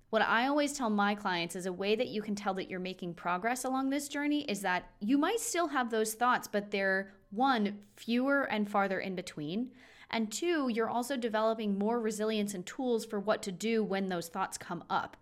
What 0.10 0.22
I 0.22 0.48
always 0.48 0.74
tell 0.74 0.90
my 0.90 1.16
clients 1.16 1.56
is 1.56 1.66
a 1.66 1.74
way 1.74 1.96
that 1.96 2.08
you 2.08 2.22
can 2.22 2.36
tell 2.36 2.54
that 2.54 2.70
you're 2.70 2.80
making 2.80 3.16
progress 3.16 3.66
along 3.66 3.90
this 3.90 4.08
journey 4.08 4.44
is 4.50 4.62
that 4.62 4.90
you 5.02 5.18
might 5.18 5.40
still 5.40 5.68
have 5.68 5.90
those 5.90 6.14
thoughts, 6.14 6.48
but 6.48 6.72
they're 6.72 7.12
one, 7.32 7.80
fewer 7.96 8.44
and 8.44 8.70
farther 8.70 9.00
in 9.00 9.16
between. 9.16 9.72
And 10.10 10.32
two, 10.32 10.70
you're 10.70 10.90
also 10.90 11.18
developing 11.18 11.78
more 11.78 12.00
resilience 12.00 12.54
and 12.54 12.66
tools 12.66 13.06
for 13.06 13.20
what 13.20 13.42
to 13.44 13.52
do 13.52 13.84
when 13.84 14.08
those 14.08 14.30
thoughts 14.30 14.58
come 14.58 14.84
up. 14.90 15.18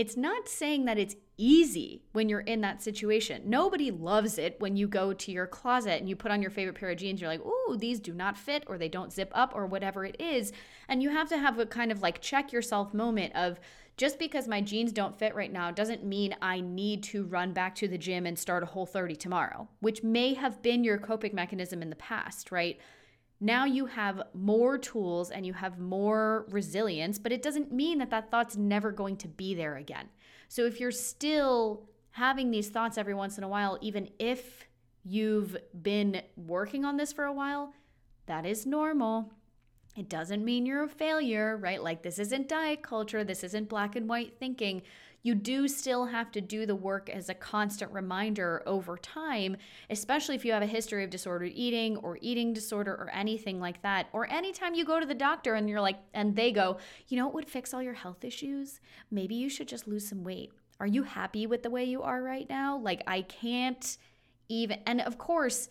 It's 0.00 0.16
not 0.16 0.48
saying 0.48 0.86
that 0.86 0.96
it's 0.96 1.14
easy 1.36 2.04
when 2.12 2.30
you're 2.30 2.40
in 2.40 2.62
that 2.62 2.82
situation. 2.82 3.42
Nobody 3.44 3.90
loves 3.90 4.38
it 4.38 4.56
when 4.58 4.74
you 4.74 4.88
go 4.88 5.12
to 5.12 5.30
your 5.30 5.46
closet 5.46 6.00
and 6.00 6.08
you 6.08 6.16
put 6.16 6.30
on 6.30 6.40
your 6.40 6.50
favorite 6.50 6.76
pair 6.76 6.88
of 6.88 6.96
jeans. 6.96 7.20
You're 7.20 7.28
like, 7.28 7.44
ooh, 7.44 7.76
these 7.76 8.00
do 8.00 8.14
not 8.14 8.38
fit, 8.38 8.64
or 8.66 8.78
they 8.78 8.88
don't 8.88 9.12
zip 9.12 9.30
up, 9.34 9.52
or 9.54 9.66
whatever 9.66 10.06
it 10.06 10.16
is. 10.18 10.54
And 10.88 11.02
you 11.02 11.10
have 11.10 11.28
to 11.28 11.36
have 11.36 11.58
a 11.58 11.66
kind 11.66 11.92
of 11.92 12.00
like 12.00 12.22
check 12.22 12.50
yourself 12.50 12.94
moment 12.94 13.36
of, 13.36 13.60
just 13.98 14.18
because 14.18 14.48
my 14.48 14.62
jeans 14.62 14.90
don't 14.90 15.18
fit 15.18 15.34
right 15.34 15.52
now 15.52 15.70
doesn't 15.70 16.02
mean 16.02 16.34
I 16.40 16.62
need 16.62 17.02
to 17.02 17.24
run 17.24 17.52
back 17.52 17.74
to 17.74 17.86
the 17.86 17.98
gym 17.98 18.24
and 18.24 18.38
start 18.38 18.62
a 18.62 18.66
whole 18.66 18.86
30 18.86 19.16
tomorrow, 19.16 19.68
which 19.80 20.02
may 20.02 20.32
have 20.32 20.62
been 20.62 20.82
your 20.82 20.96
coping 20.96 21.34
mechanism 21.34 21.82
in 21.82 21.90
the 21.90 21.96
past, 21.96 22.50
right? 22.50 22.80
Now 23.40 23.64
you 23.64 23.86
have 23.86 24.22
more 24.34 24.76
tools 24.76 25.30
and 25.30 25.46
you 25.46 25.54
have 25.54 25.78
more 25.78 26.46
resilience, 26.50 27.18
but 27.18 27.32
it 27.32 27.42
doesn't 27.42 27.72
mean 27.72 27.98
that 27.98 28.10
that 28.10 28.30
thought's 28.30 28.56
never 28.56 28.92
going 28.92 29.16
to 29.18 29.28
be 29.28 29.54
there 29.54 29.76
again. 29.76 30.08
So 30.48 30.66
if 30.66 30.78
you're 30.78 30.90
still 30.90 31.88
having 32.10 32.50
these 32.50 32.68
thoughts 32.68 32.98
every 32.98 33.14
once 33.14 33.38
in 33.38 33.44
a 33.44 33.48
while, 33.48 33.78
even 33.80 34.10
if 34.18 34.66
you've 35.04 35.56
been 35.80 36.22
working 36.36 36.84
on 36.84 36.96
this 36.96 37.12
for 37.12 37.24
a 37.24 37.32
while, 37.32 37.72
that 38.26 38.44
is 38.44 38.66
normal. 38.66 39.32
It 39.96 40.08
doesn't 40.08 40.44
mean 40.44 40.66
you're 40.66 40.84
a 40.84 40.88
failure, 40.88 41.56
right? 41.56 41.82
Like, 41.82 42.02
this 42.02 42.18
isn't 42.18 42.48
diet 42.48 42.82
culture, 42.82 43.24
this 43.24 43.42
isn't 43.42 43.68
black 43.68 43.96
and 43.96 44.08
white 44.08 44.38
thinking. 44.38 44.82
You 45.22 45.34
do 45.34 45.68
still 45.68 46.06
have 46.06 46.32
to 46.32 46.40
do 46.40 46.64
the 46.64 46.74
work 46.74 47.10
as 47.10 47.28
a 47.28 47.34
constant 47.34 47.92
reminder 47.92 48.62
over 48.66 48.96
time, 48.96 49.56
especially 49.90 50.34
if 50.34 50.44
you 50.44 50.52
have 50.52 50.62
a 50.62 50.66
history 50.66 51.04
of 51.04 51.10
disordered 51.10 51.52
eating 51.54 51.98
or 51.98 52.18
eating 52.20 52.52
disorder 52.52 52.92
or 52.92 53.10
anything 53.12 53.60
like 53.60 53.82
that. 53.82 54.06
Or 54.12 54.30
anytime 54.30 54.74
you 54.74 54.84
go 54.84 54.98
to 54.98 55.06
the 55.06 55.14
doctor 55.14 55.54
and 55.54 55.68
you're 55.68 55.80
like, 55.80 55.98
and 56.14 56.34
they 56.34 56.52
go, 56.52 56.78
you 57.08 57.16
know 57.16 57.26
what 57.26 57.34
would 57.34 57.48
fix 57.48 57.74
all 57.74 57.82
your 57.82 57.94
health 57.94 58.24
issues? 58.24 58.80
Maybe 59.10 59.34
you 59.34 59.48
should 59.48 59.68
just 59.68 59.86
lose 59.86 60.08
some 60.08 60.24
weight. 60.24 60.52
Are 60.80 60.86
you 60.86 61.02
happy 61.02 61.46
with 61.46 61.62
the 61.62 61.70
way 61.70 61.84
you 61.84 62.02
are 62.02 62.22
right 62.22 62.48
now? 62.48 62.78
Like, 62.78 63.02
I 63.06 63.22
can't 63.22 63.98
even, 64.48 64.78
and 64.86 65.02
of 65.02 65.18
course, 65.18 65.68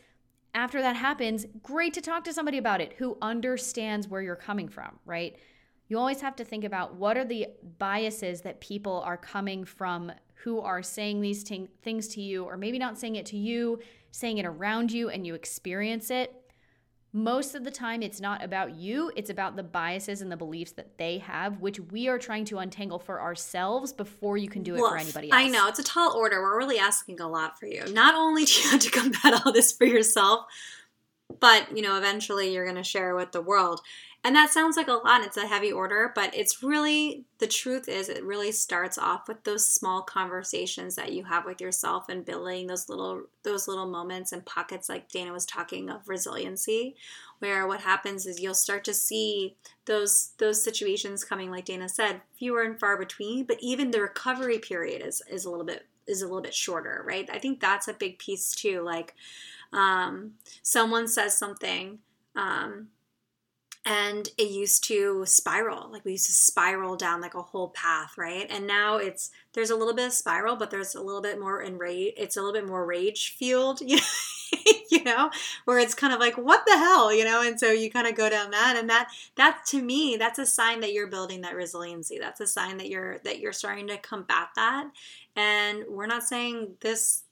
after 0.53 0.81
that 0.81 0.95
happens, 0.95 1.45
great 1.63 1.93
to 1.95 2.01
talk 2.01 2.23
to 2.25 2.33
somebody 2.33 2.57
about 2.59 2.81
it 2.81 2.93
who 2.97 3.17
understands 3.21 4.07
where 4.07 4.21
you're 4.21 4.35
coming 4.35 4.67
from, 4.67 4.99
right? 5.05 5.35
You 5.89 5.97
always 5.97 6.21
have 6.21 6.35
to 6.35 6.45
think 6.45 6.63
about 6.63 6.95
what 6.95 7.17
are 7.17 7.25
the 7.25 7.47
biases 7.79 8.41
that 8.41 8.61
people 8.61 9.01
are 9.05 9.17
coming 9.17 9.65
from 9.65 10.11
who 10.43 10.61
are 10.61 10.83
saying 10.83 11.19
these 11.19 11.43
things 11.43 12.07
to 12.09 12.21
you, 12.21 12.45
or 12.45 12.55
maybe 12.57 12.77
not 12.77 12.97
saying 12.97 13.15
it 13.15 13.25
to 13.27 13.37
you, 13.37 13.79
saying 14.11 14.37
it 14.37 14.45
around 14.45 14.91
you, 14.91 15.09
and 15.09 15.25
you 15.25 15.33
experience 15.33 16.11
it. 16.11 16.33
Most 17.11 17.55
of 17.55 17.63
the 17.63 17.71
time 17.71 18.03
it's 18.03 18.21
not 18.21 18.43
about 18.43 18.75
you 18.75 19.11
it's 19.15 19.31
about 19.31 19.55
the 19.55 19.63
biases 19.63 20.21
and 20.21 20.31
the 20.31 20.37
beliefs 20.37 20.73
that 20.73 20.99
they 20.99 21.17
have 21.17 21.59
which 21.59 21.79
we 21.79 22.07
are 22.07 22.19
trying 22.19 22.45
to 22.45 22.59
untangle 22.59 22.99
for 22.99 23.19
ourselves 23.19 23.91
before 23.91 24.37
you 24.37 24.47
can 24.47 24.61
do 24.61 24.75
it 24.75 24.79
Woof. 24.79 24.91
for 24.91 24.97
anybody 24.97 25.31
else 25.31 25.41
i 25.41 25.47
know 25.47 25.67
it's 25.67 25.79
a 25.79 25.83
tall 25.83 26.15
order. 26.15 26.39
We're 26.39 26.59
really 26.59 26.77
asking 26.77 27.19
a 27.19 27.27
lot 27.27 27.59
for 27.59 27.65
you. 27.65 27.83
Not 27.91 28.13
only 28.13 28.45
do 28.45 28.61
you 28.61 28.69
have 28.69 28.81
to 28.81 28.91
combat 28.91 29.43
all 29.43 29.51
this 29.51 29.71
for 29.71 29.85
yourself 29.85 30.45
but 31.39 31.75
you 31.75 31.81
know 31.81 31.97
eventually 31.97 32.53
you're 32.53 32.65
going 32.65 32.75
to 32.75 32.83
share 32.83 33.15
with 33.15 33.31
the 33.31 33.41
world 33.41 33.81
and 34.23 34.35
that 34.35 34.49
sounds 34.49 34.75
like 34.75 34.89
a 34.89 34.93
lot, 34.93 35.23
it's 35.23 35.37
a 35.37 35.47
heavy 35.47 35.71
order, 35.71 36.11
but 36.13 36.35
it's 36.35 36.61
really 36.61 37.23
the 37.37 37.47
truth 37.47 37.87
is 37.87 38.09
it 38.09 38.23
really 38.23 38.51
starts 38.51 38.97
off 38.97 39.29
with 39.29 39.43
those 39.45 39.65
small 39.65 40.01
conversations 40.01 40.95
that 40.95 41.13
you 41.13 41.23
have 41.23 41.45
with 41.45 41.61
yourself 41.61 42.09
and 42.09 42.25
building 42.25 42.67
those 42.67 42.89
little 42.89 43.23
those 43.43 43.67
little 43.67 43.87
moments 43.87 44.33
and 44.33 44.45
pockets 44.45 44.89
like 44.89 45.07
Dana 45.07 45.31
was 45.31 45.45
talking 45.45 45.89
of 45.89 46.09
resiliency, 46.09 46.95
where 47.39 47.65
what 47.65 47.79
happens 47.79 48.25
is 48.25 48.41
you'll 48.41 48.53
start 48.53 48.83
to 48.85 48.93
see 48.93 49.55
those 49.85 50.31
those 50.37 50.61
situations 50.61 51.23
coming 51.23 51.49
like 51.49 51.65
Dana 51.65 51.87
said, 51.87 52.21
fewer 52.37 52.63
and 52.63 52.77
far 52.77 52.97
between, 52.97 53.45
but 53.45 53.57
even 53.61 53.91
the 53.91 54.01
recovery 54.01 54.59
period 54.59 55.01
is 55.01 55.21
is 55.31 55.45
a 55.45 55.49
little 55.49 55.65
bit 55.65 55.85
is 56.07 56.21
a 56.21 56.25
little 56.25 56.41
bit 56.41 56.53
shorter, 56.53 57.03
right? 57.07 57.29
I 57.31 57.39
think 57.39 57.61
that's 57.61 57.87
a 57.87 57.93
big 57.93 58.19
piece 58.19 58.53
too. 58.53 58.81
Like 58.81 59.15
um, 59.71 60.33
someone 60.61 61.07
says 61.07 61.37
something 61.37 61.99
um, 62.35 62.87
and 63.89 64.29
it 64.37 64.51
used 64.51 64.83
to 64.83 65.25
spiral 65.25 65.91
like 65.91 66.05
we 66.05 66.11
used 66.11 66.27
to 66.27 66.31
spiral 66.31 66.95
down 66.95 67.21
like 67.21 67.33
a 67.33 67.41
whole 67.41 67.69
path 67.69 68.17
right? 68.17 68.45
And 68.49 68.67
now 68.67 68.97
it's 68.97 69.31
there's 69.53 69.71
a 69.71 69.75
little 69.75 69.95
bit 69.95 70.07
of 70.07 70.13
spiral 70.13 70.55
but 70.55 70.69
there's 70.69 70.93
a 70.93 71.01
little 71.01 71.21
bit 71.21 71.39
more 71.39 71.61
in 71.61 71.77
rage 71.77 72.13
it's 72.15 72.37
a 72.37 72.41
little 72.41 72.53
bit 72.53 72.67
more 72.67 72.85
rage 72.85 73.35
fueled 73.37 73.81
you 73.81 73.97
know, 74.53 74.71
you 74.91 75.03
know 75.03 75.31
where 75.65 75.79
it's 75.79 75.95
kind 75.95 76.13
of 76.13 76.19
like 76.19 76.37
what 76.37 76.65
the 76.67 76.77
hell? 76.77 77.13
you 77.13 77.25
know? 77.25 77.41
And 77.41 77.59
so 77.59 77.71
you 77.71 77.89
kind 77.89 78.07
of 78.07 78.15
go 78.15 78.29
down 78.29 78.51
that 78.51 78.75
and 78.77 78.89
that 78.89 79.09
that 79.35 79.65
to 79.67 79.81
me 79.81 80.17
that's 80.17 80.39
a 80.39 80.45
sign 80.45 80.81
that 80.81 80.93
you're 80.93 81.07
building 81.07 81.41
that 81.41 81.55
resiliency. 81.55 82.19
That's 82.19 82.41
a 82.41 82.47
sign 82.47 82.77
that 82.77 82.89
you're 82.89 83.17
that 83.19 83.39
you're 83.39 83.53
starting 83.53 83.87
to 83.87 83.97
combat 83.97 84.49
that. 84.55 84.89
And 85.35 85.83
we're 85.89 86.05
not 86.05 86.23
saying 86.23 86.75
this 86.81 87.23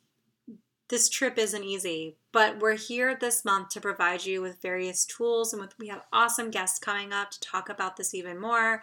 this 0.89 1.09
trip 1.09 1.37
isn't 1.37 1.63
easy, 1.63 2.15
but 2.31 2.59
we're 2.59 2.77
here 2.77 3.17
this 3.19 3.43
month 3.43 3.69
to 3.69 3.81
provide 3.81 4.25
you 4.25 4.41
with 4.41 4.61
various 4.61 5.05
tools 5.05 5.51
and 5.51 5.61
with 5.61 5.77
we 5.77 5.87
have 5.87 6.03
awesome 6.13 6.49
guests 6.49 6.79
coming 6.79 7.11
up 7.11 7.31
to 7.31 7.39
talk 7.41 7.69
about 7.69 7.97
this 7.97 8.13
even 8.13 8.39
more. 8.39 8.81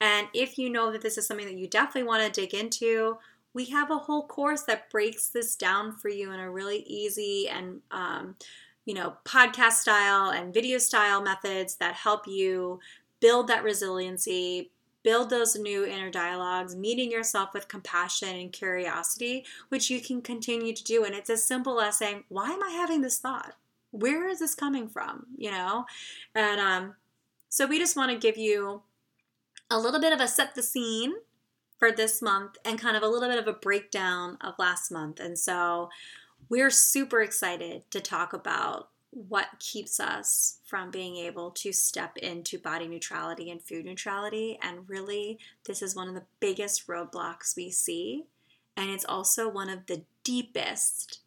And 0.00 0.28
if 0.32 0.56
you 0.56 0.70
know 0.70 0.90
that 0.92 1.02
this 1.02 1.18
is 1.18 1.26
something 1.26 1.46
that 1.46 1.58
you 1.58 1.66
definitely 1.66 2.04
want 2.04 2.24
to 2.24 2.40
dig 2.40 2.54
into, 2.54 3.18
we 3.54 3.66
have 3.66 3.90
a 3.90 3.98
whole 3.98 4.26
course 4.26 4.62
that 4.62 4.90
breaks 4.90 5.28
this 5.28 5.54
down 5.54 5.92
for 5.92 6.08
you 6.08 6.32
in 6.32 6.40
a 6.40 6.50
really 6.50 6.84
easy 6.86 7.48
and 7.48 7.80
um, 7.90 8.36
you 8.84 8.94
know 8.94 9.14
podcast 9.24 9.72
style 9.72 10.30
and 10.30 10.54
video 10.54 10.78
style 10.78 11.22
methods 11.22 11.76
that 11.76 11.94
help 11.94 12.26
you 12.26 12.80
build 13.20 13.48
that 13.48 13.62
resiliency 13.62 14.70
build 15.02 15.30
those 15.30 15.56
new 15.56 15.84
inner 15.84 16.10
dialogues, 16.10 16.76
meeting 16.76 17.10
yourself 17.10 17.50
with 17.52 17.68
compassion 17.68 18.36
and 18.36 18.52
curiosity, 18.52 19.44
which 19.68 19.90
you 19.90 20.00
can 20.00 20.22
continue 20.22 20.74
to 20.74 20.84
do. 20.84 21.04
And 21.04 21.14
it's 21.14 21.30
as 21.30 21.44
simple 21.44 21.80
as 21.80 21.98
saying, 21.98 22.24
Why 22.28 22.50
am 22.50 22.62
I 22.62 22.70
having 22.70 23.00
this 23.00 23.18
thought? 23.18 23.54
Where 23.90 24.28
is 24.28 24.38
this 24.38 24.54
coming 24.54 24.88
from? 24.88 25.26
You 25.36 25.50
know? 25.50 25.86
And 26.34 26.60
um, 26.60 26.94
so 27.48 27.66
we 27.66 27.78
just 27.78 27.96
want 27.96 28.10
to 28.10 28.18
give 28.18 28.38
you 28.38 28.82
a 29.70 29.78
little 29.78 30.00
bit 30.00 30.12
of 30.12 30.20
a 30.20 30.28
set 30.28 30.54
the 30.54 30.62
scene 30.62 31.14
for 31.78 31.90
this 31.90 32.22
month 32.22 32.56
and 32.64 32.78
kind 32.78 32.96
of 32.96 33.02
a 33.02 33.08
little 33.08 33.28
bit 33.28 33.38
of 33.38 33.48
a 33.48 33.58
breakdown 33.58 34.38
of 34.40 34.54
last 34.58 34.92
month. 34.92 35.18
And 35.18 35.38
so 35.38 35.90
we're 36.48 36.70
super 36.70 37.22
excited 37.22 37.90
to 37.90 38.00
talk 38.00 38.32
about 38.32 38.90
what 39.12 39.48
keeps 39.58 40.00
us 40.00 40.58
from 40.64 40.90
being 40.90 41.16
able 41.16 41.50
to 41.50 41.70
step 41.70 42.16
into 42.16 42.58
body 42.58 42.88
neutrality 42.88 43.50
and 43.50 43.62
food 43.62 43.84
neutrality. 43.84 44.58
And 44.62 44.88
really, 44.88 45.38
this 45.66 45.82
is 45.82 45.94
one 45.94 46.08
of 46.08 46.14
the 46.14 46.24
biggest 46.40 46.86
roadblocks 46.86 47.54
we 47.54 47.70
see. 47.70 48.24
And 48.74 48.90
it's 48.90 49.04
also 49.04 49.50
one 49.50 49.68
of 49.68 49.84
the 49.84 50.04
deepest, 50.24 51.20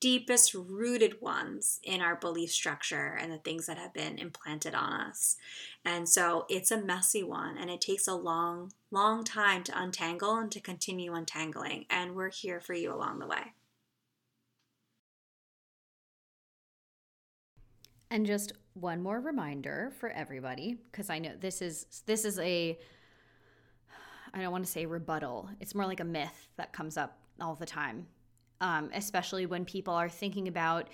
deepest 0.00 0.54
rooted 0.54 1.20
ones 1.20 1.80
in 1.82 2.00
our 2.00 2.16
belief 2.16 2.50
structure 2.50 3.18
and 3.20 3.30
the 3.30 3.36
things 3.36 3.66
that 3.66 3.76
have 3.76 3.92
been 3.92 4.16
implanted 4.16 4.74
on 4.74 4.94
us. 4.94 5.36
And 5.84 6.08
so 6.08 6.46
it's 6.48 6.70
a 6.70 6.80
messy 6.80 7.22
one 7.22 7.58
and 7.58 7.68
it 7.68 7.82
takes 7.82 8.08
a 8.08 8.14
long, 8.14 8.72
long 8.90 9.22
time 9.22 9.64
to 9.64 9.78
untangle 9.78 10.38
and 10.38 10.50
to 10.50 10.60
continue 10.60 11.12
untangling. 11.12 11.84
And 11.90 12.14
we're 12.14 12.30
here 12.30 12.58
for 12.58 12.72
you 12.72 12.90
along 12.90 13.18
the 13.18 13.26
way. 13.26 13.52
And 18.12 18.26
just 18.26 18.52
one 18.74 19.02
more 19.02 19.18
reminder 19.20 19.90
for 19.98 20.10
everybody 20.10 20.76
because 20.90 21.08
I 21.08 21.18
know 21.18 21.32
this 21.40 21.62
is 21.62 22.02
this 22.04 22.26
is 22.26 22.38
a 22.38 22.78
I 24.34 24.42
don't 24.42 24.52
want 24.52 24.66
to 24.66 24.70
say 24.70 24.84
rebuttal. 24.84 25.48
It's 25.60 25.74
more 25.74 25.86
like 25.86 26.00
a 26.00 26.04
myth 26.04 26.48
that 26.58 26.74
comes 26.74 26.98
up 26.98 27.16
all 27.40 27.54
the 27.54 27.64
time. 27.64 28.06
Um, 28.60 28.90
especially 28.92 29.46
when 29.46 29.64
people 29.64 29.94
are 29.94 30.10
thinking 30.10 30.46
about 30.46 30.88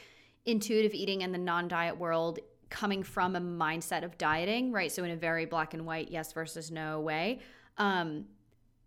intuitive 0.47 0.95
eating 0.95 1.23
in 1.23 1.33
the 1.33 1.39
non-diet 1.39 1.99
world 1.99 2.39
coming 2.71 3.03
from 3.03 3.35
a 3.35 3.41
mindset 3.41 4.05
of 4.05 4.17
dieting, 4.17 4.71
right? 4.71 4.93
So 4.93 5.03
in 5.03 5.11
a 5.11 5.17
very 5.17 5.45
black 5.45 5.75
and 5.75 5.85
white 5.85 6.13
yes 6.13 6.33
versus 6.33 6.71
no 6.71 7.01
way. 7.01 7.41
Um, 7.79 8.27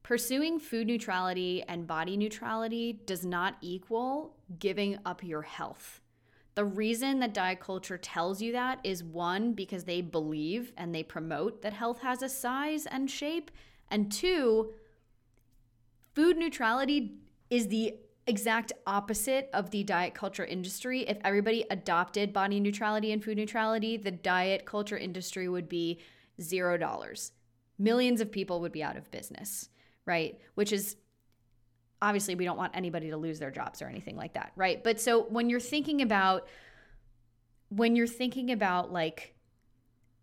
pursuing 0.04 0.58
food 0.58 0.88
neutrality 0.88 1.64
and 1.68 1.86
body 1.86 2.16
neutrality 2.16 3.02
does 3.06 3.26
not 3.26 3.58
equal 3.60 4.38
giving 4.58 5.00
up 5.06 5.22
your 5.22 5.42
health. 5.42 6.01
The 6.56 6.66
reason 6.66 7.20
that 7.20 7.34
diet 7.34 7.62
culture 7.62 7.98
tells 7.98 8.42
you 8.42 8.52
that 8.52 8.80
is 8.84 9.04
one, 9.04 9.54
because 9.54 9.86
they 9.86 10.02
believe 10.02 10.74
and 10.78 10.94
they 10.94 11.04
promote 11.04 11.62
that 11.62 11.74
health 11.74 12.02
has 12.02 12.22
a 12.22 12.30
size 12.30 12.86
and 12.86 13.10
shape. 13.10 13.52
And 13.90 14.12
two, 14.12 14.74
food 16.14 16.38
neutrality 16.38 17.16
is 17.50 17.68
the 17.68 17.96
exact 18.28 18.74
opposite 18.86 19.50
of 19.54 19.72
the 19.72 19.84
diet 19.84 20.14
culture 20.14 20.46
industry. 20.46 21.02
If 21.02 21.18
everybody 21.24 21.66
adopted 21.72 22.34
body 22.34 22.60
neutrality 22.60 23.12
and 23.12 23.24
food 23.24 23.38
neutrality, 23.38 23.98
the 23.98 24.12
diet 24.12 24.66
culture 24.66 24.98
industry 24.98 25.48
would 25.48 25.70
be 25.70 26.00
zero 26.40 26.78
dollars. 26.78 27.32
Millions 27.80 28.22
of 28.22 28.32
people 28.32 28.60
would 28.62 28.72
be 28.72 28.84
out 28.84 28.98
of 28.98 29.10
business, 29.10 29.70
right? 30.06 30.40
Which 30.56 30.72
is 30.72 30.98
obviously 32.02 32.36
we 32.36 32.46
don't 32.46 32.58
want 32.58 32.76
anybody 32.76 33.10
to 33.12 33.18
lose 33.18 33.40
their 33.40 33.52
jobs 33.52 33.82
or 33.82 33.86
anything 33.86 34.16
like 34.16 34.34
that, 34.34 34.52
right? 34.56 34.84
But 34.84 35.00
so 35.00 35.24
when 35.24 35.50
you're 35.50 35.60
thinking 35.60 36.02
about 36.02 36.48
when 37.70 37.96
you're 37.96 38.08
thinking 38.08 38.52
about 38.52 38.92
like 38.92 39.36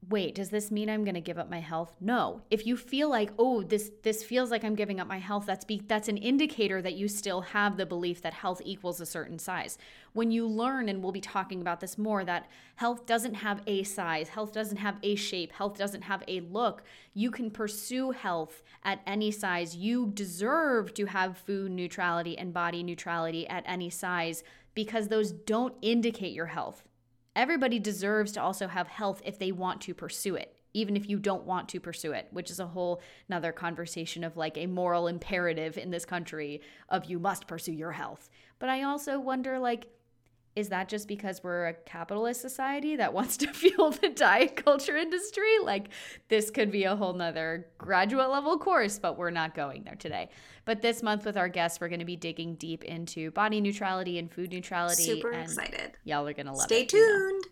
wait, 0.06 0.34
does 0.34 0.48
this 0.50 0.70
mean 0.70 0.88
I'm 0.88 1.04
going 1.04 1.14
to 1.14 1.20
give 1.20 1.38
up 1.38 1.50
my 1.50 1.60
health? 1.60 1.96
No. 2.00 2.42
If 2.50 2.66
you 2.66 2.76
feel 2.76 3.10
like, 3.10 3.30
oh, 3.38 3.62
this 3.62 3.90
this 4.02 4.22
feels 4.22 4.50
like 4.50 4.64
I'm 4.64 4.74
giving 4.74 5.00
up 5.00 5.06
my 5.06 5.18
health, 5.18 5.44
that's 5.46 5.64
be, 5.64 5.82
that's 5.86 6.08
an 6.08 6.16
indicator 6.16 6.80
that 6.80 6.94
you 6.94 7.08
still 7.08 7.40
have 7.40 7.76
the 7.76 7.84
belief 7.84 8.22
that 8.22 8.32
health 8.32 8.62
equals 8.64 9.00
a 9.00 9.06
certain 9.06 9.38
size. 9.38 9.76
When 10.12 10.30
you 10.30 10.46
learn 10.46 10.88
and 10.88 11.02
we'll 11.02 11.12
be 11.12 11.20
talking 11.20 11.60
about 11.60 11.80
this 11.80 11.98
more 11.98 12.24
that 12.24 12.48
health 12.76 13.06
doesn't 13.06 13.34
have 13.34 13.60
a 13.66 13.82
size, 13.82 14.28
health 14.28 14.52
doesn't 14.52 14.78
have 14.78 14.96
a 15.02 15.14
shape, 15.14 15.52
health 15.52 15.76
doesn't 15.76 16.02
have 16.02 16.22
a 16.26 16.40
look, 16.40 16.84
you 17.12 17.30
can 17.30 17.50
pursue 17.50 18.12
health 18.12 18.62
at 18.84 19.00
any 19.06 19.30
size. 19.30 19.76
You 19.76 20.06
deserve 20.14 20.94
to 20.94 21.06
have 21.06 21.36
food 21.36 21.72
neutrality 21.72 22.38
and 22.38 22.54
body 22.54 22.82
neutrality 22.82 23.46
at 23.48 23.64
any 23.66 23.90
size 23.90 24.42
because 24.74 25.08
those 25.08 25.32
don't 25.32 25.74
indicate 25.82 26.32
your 26.32 26.46
health. 26.46 26.84
Everybody 27.36 27.78
deserves 27.78 28.32
to 28.32 28.42
also 28.42 28.68
have 28.68 28.88
health 28.88 29.22
if 29.24 29.38
they 29.38 29.52
want 29.52 29.80
to 29.82 29.94
pursue 29.94 30.34
it, 30.34 30.56
even 30.74 30.96
if 30.96 31.08
you 31.08 31.18
don't 31.18 31.44
want 31.44 31.68
to 31.70 31.80
pursue 31.80 32.12
it, 32.12 32.28
which 32.30 32.50
is 32.50 32.60
a 32.60 32.66
whole 32.66 33.00
another 33.28 33.52
conversation 33.52 34.24
of 34.24 34.36
like 34.36 34.56
a 34.56 34.66
moral 34.66 35.06
imperative 35.06 35.78
in 35.78 35.90
this 35.90 36.04
country 36.04 36.60
of 36.88 37.04
you 37.04 37.18
must 37.18 37.46
pursue 37.46 37.72
your 37.72 37.92
health. 37.92 38.28
But 38.58 38.68
I 38.68 38.82
also 38.82 39.20
wonder 39.20 39.58
like 39.58 39.86
is 40.58 40.70
that 40.70 40.88
just 40.88 41.06
because 41.06 41.44
we're 41.44 41.68
a 41.68 41.74
capitalist 41.74 42.40
society 42.40 42.96
that 42.96 43.12
wants 43.12 43.36
to 43.36 43.46
fuel 43.52 43.92
the 43.92 44.08
diet 44.08 44.56
culture 44.56 44.96
industry? 44.96 45.60
Like, 45.62 45.90
this 46.28 46.50
could 46.50 46.72
be 46.72 46.82
a 46.82 46.96
whole 46.96 47.12
nother 47.12 47.68
graduate 47.78 48.28
level 48.28 48.58
course, 48.58 48.98
but 48.98 49.16
we're 49.16 49.30
not 49.30 49.54
going 49.54 49.84
there 49.84 49.94
today. 49.94 50.30
But 50.64 50.82
this 50.82 51.00
month 51.00 51.24
with 51.24 51.36
our 51.36 51.48
guests, 51.48 51.80
we're 51.80 51.88
going 51.88 52.00
to 52.00 52.04
be 52.04 52.16
digging 52.16 52.56
deep 52.56 52.82
into 52.82 53.30
body 53.30 53.60
neutrality 53.60 54.18
and 54.18 54.30
food 54.30 54.50
neutrality. 54.50 55.04
Super 55.04 55.30
excited. 55.30 55.92
Y'all 56.02 56.26
are 56.26 56.32
going 56.32 56.46
to 56.46 56.52
love 56.52 56.62
Stay 56.62 56.82
it. 56.82 56.90
Stay 56.90 56.98
tuned. 56.98 57.44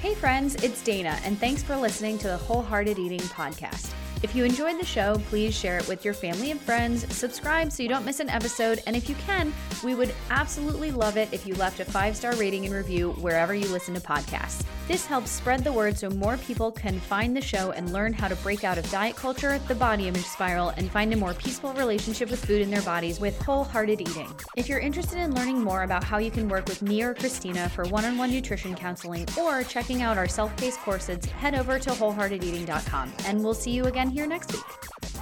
Hey, 0.00 0.14
friends, 0.14 0.56
it's 0.56 0.84
Dana, 0.84 1.18
and 1.24 1.38
thanks 1.40 1.62
for 1.62 1.74
listening 1.74 2.18
to 2.18 2.28
the 2.28 2.36
Wholehearted 2.36 2.98
Eating 2.98 3.18
Podcast. 3.20 3.94
If 4.26 4.34
you 4.34 4.42
enjoyed 4.42 4.80
the 4.80 4.84
show, 4.84 5.22
please 5.30 5.54
share 5.54 5.78
it 5.78 5.86
with 5.86 6.04
your 6.04 6.12
family 6.12 6.50
and 6.50 6.60
friends, 6.60 7.06
subscribe 7.14 7.70
so 7.70 7.84
you 7.84 7.88
don't 7.88 8.04
miss 8.04 8.18
an 8.18 8.28
episode, 8.28 8.82
and 8.84 8.96
if 8.96 9.08
you 9.08 9.14
can, 9.24 9.54
we 9.84 9.94
would 9.94 10.12
absolutely 10.30 10.90
love 10.90 11.16
it 11.16 11.28
if 11.30 11.46
you 11.46 11.54
left 11.54 11.78
a 11.78 11.84
five 11.84 12.16
star 12.16 12.34
rating 12.34 12.64
and 12.64 12.74
review 12.74 13.12
wherever 13.20 13.54
you 13.54 13.68
listen 13.68 13.94
to 13.94 14.00
podcasts. 14.00 14.64
This 14.88 15.04
helps 15.04 15.32
spread 15.32 15.64
the 15.64 15.72
word 15.72 15.98
so 15.98 16.08
more 16.10 16.36
people 16.36 16.70
can 16.70 17.00
find 17.00 17.36
the 17.36 17.40
show 17.40 17.72
and 17.72 17.92
learn 17.92 18.12
how 18.12 18.28
to 18.28 18.36
break 18.36 18.62
out 18.62 18.78
of 18.78 18.88
diet 18.88 19.16
culture, 19.16 19.58
the 19.66 19.74
body 19.74 20.06
image 20.06 20.24
spiral, 20.24 20.68
and 20.76 20.88
find 20.88 21.12
a 21.12 21.16
more 21.16 21.34
peaceful 21.34 21.72
relationship 21.72 22.30
with 22.30 22.44
food 22.44 22.62
in 22.62 22.70
their 22.70 22.82
bodies 22.82 23.18
with 23.18 23.40
wholehearted 23.42 24.00
eating. 24.00 24.32
If 24.56 24.68
you're 24.68 24.78
interested 24.78 25.18
in 25.18 25.34
learning 25.34 25.60
more 25.60 25.82
about 25.82 26.04
how 26.04 26.18
you 26.18 26.30
can 26.30 26.48
work 26.48 26.66
with 26.68 26.82
me 26.82 27.02
or 27.02 27.14
Christina 27.14 27.68
for 27.70 27.84
one 27.86 28.04
on 28.04 28.16
one 28.16 28.30
nutrition 28.30 28.76
counseling 28.76 29.26
or 29.36 29.64
checking 29.64 30.02
out 30.02 30.18
our 30.18 30.28
self 30.28 30.56
paced 30.56 30.78
courses, 30.78 31.24
head 31.24 31.56
over 31.56 31.80
to 31.80 31.90
wholeheartedeating.com. 31.90 33.12
And 33.26 33.42
we'll 33.42 33.54
see 33.54 33.72
you 33.72 33.86
again 33.86 34.08
here 34.08 34.26
next 34.28 34.52
week. 34.52 35.15